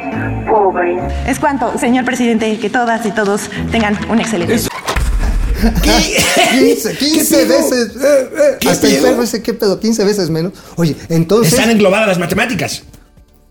[0.47, 1.01] pobres.
[1.27, 4.57] ¿Es cuánto, señor presidente, que todas y todos tengan un excelente
[5.61, 7.47] 15, 15 pedo?
[7.47, 7.95] veces.
[7.95, 9.03] eh, eh, ¿Qué hasta el pedo?
[9.07, 9.79] perro ese, ¿qué pedo?
[9.79, 10.53] 15 veces menos.
[10.75, 11.53] Oye, entonces.
[11.53, 12.83] Están englobadas las matemáticas.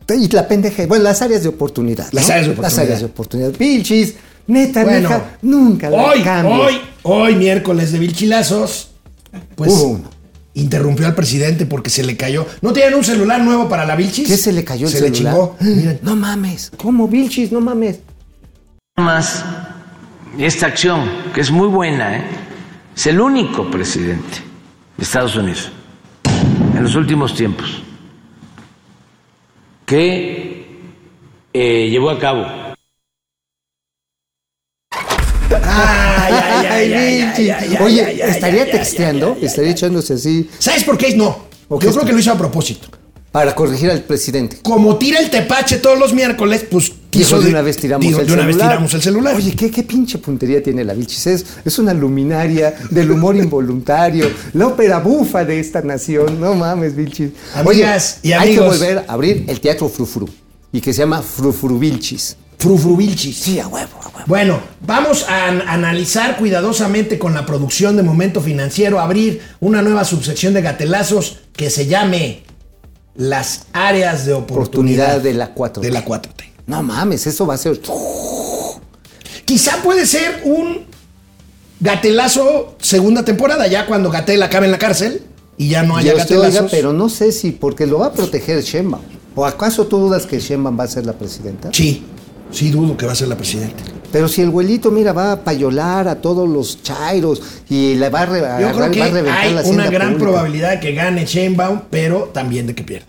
[0.09, 0.86] Y la pendeja.
[0.86, 2.05] Bueno, las áreas de oportunidad.
[2.05, 2.11] ¿no?
[2.12, 2.84] Las áreas de Las oportunidad.
[2.84, 3.50] áreas de oportunidad.
[3.52, 4.14] Pilchis,
[4.46, 6.59] neta, Bueno, neta, nunca la Hoy, cambies.
[6.61, 6.74] hoy,
[7.05, 8.90] hoy, miércoles de Vilchilazos,
[9.55, 10.11] pues Hubo uno.
[10.52, 12.46] interrumpió al presidente porque se le cayó.
[12.61, 14.28] ¿No tienen un celular nuevo para la Vilchis?
[14.28, 15.14] ¿Qué se le cayó el se celular?
[15.14, 15.57] le chingó.
[15.61, 15.98] Miren.
[16.02, 16.70] No mames.
[16.76, 17.50] ¿Cómo, Vilchis?
[17.50, 17.96] No mames.
[18.98, 19.42] más
[20.39, 22.24] esta acción, que es muy buena, ¿eh?
[22.97, 24.39] es el único presidente
[24.97, 25.70] de Estados Unidos
[26.76, 27.82] en los últimos tiempos
[29.87, 30.66] que
[31.53, 32.47] eh, llevó a cabo
[35.66, 37.51] Ay, ay, ay, ay, ay, Vilchis.
[37.51, 41.14] ay, ay, Oye, ay, ay, estaría texteando, ay, ay, estaría echándose así ¿Sabes por qué?
[41.16, 41.47] No.
[41.68, 42.07] ¿O Yo qué creo está?
[42.07, 42.89] que lo hizo a propósito.
[43.30, 44.59] para corregir al presidente.
[44.62, 48.20] Como tira el tepache todos los miércoles, pues Dijo quiso de una vez tiramos dijo,
[48.20, 48.58] el de una celular.
[48.60, 49.36] vez tiramos el celular.
[49.36, 51.26] Oye, ¿qué, qué pinche puntería tiene la Vilchis?
[51.26, 56.40] Es, es una luminaria del humor involuntario, la ópera bufa de esta nación.
[56.40, 57.30] No mames, Vilchis.
[57.54, 58.78] Amigas y hay que amigos.
[58.78, 60.28] volver a abrir el teatro Frufru
[60.72, 62.36] y que se llama Frufru Vilchis.
[62.58, 63.36] Frufruvilchis.
[63.36, 64.20] Sí, a huevo, a huevo.
[64.26, 70.04] Bueno, vamos a an- analizar cuidadosamente con la producción de Momento Financiero, abrir una nueva
[70.04, 72.42] subsección de gatelazos que se llame
[73.16, 75.80] Las áreas de oportunidad, Oportunidad de la 4T.
[75.80, 76.44] de la 4T.
[76.66, 77.80] No mames, eso va a ser.
[79.44, 80.86] Quizá puede ser un
[81.80, 85.22] gatelazo segunda temporada, ya cuando Gatel acabe en la cárcel
[85.58, 86.60] y ya no haya te gatelazos.
[86.60, 89.02] oiga, pero no sé si, porque lo va a proteger Sheinbaum.
[89.36, 91.68] ¿O acaso tú dudas que Sheinbaum va a ser la presidenta?
[91.72, 92.04] Sí,
[92.50, 93.82] sí dudo que va a ser la presidenta.
[94.10, 98.20] Pero si el güelito, mira, va a payolar a todos los chairos y le va
[98.20, 100.30] a, re- Yo creo que va a reventar hay la una gran pública.
[100.30, 103.06] probabilidad de que gane Sheinbaum, pero también de que pierda.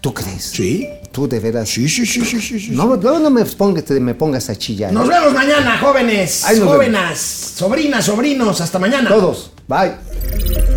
[0.00, 0.42] ¿Tú crees?
[0.44, 0.86] Sí.
[1.10, 1.68] Tú de veras.
[1.68, 2.60] Sí, sí, sí, sí, sí.
[2.60, 2.70] sí.
[2.70, 4.92] No, luego no me pongas, te- me pongas a chillar.
[4.92, 7.18] Nos vemos mañana, jóvenes, nos jóvenes,
[7.56, 8.60] sobrinas, sobrinos.
[8.60, 9.08] Hasta mañana.
[9.08, 9.50] Todos.
[9.66, 10.67] Bye.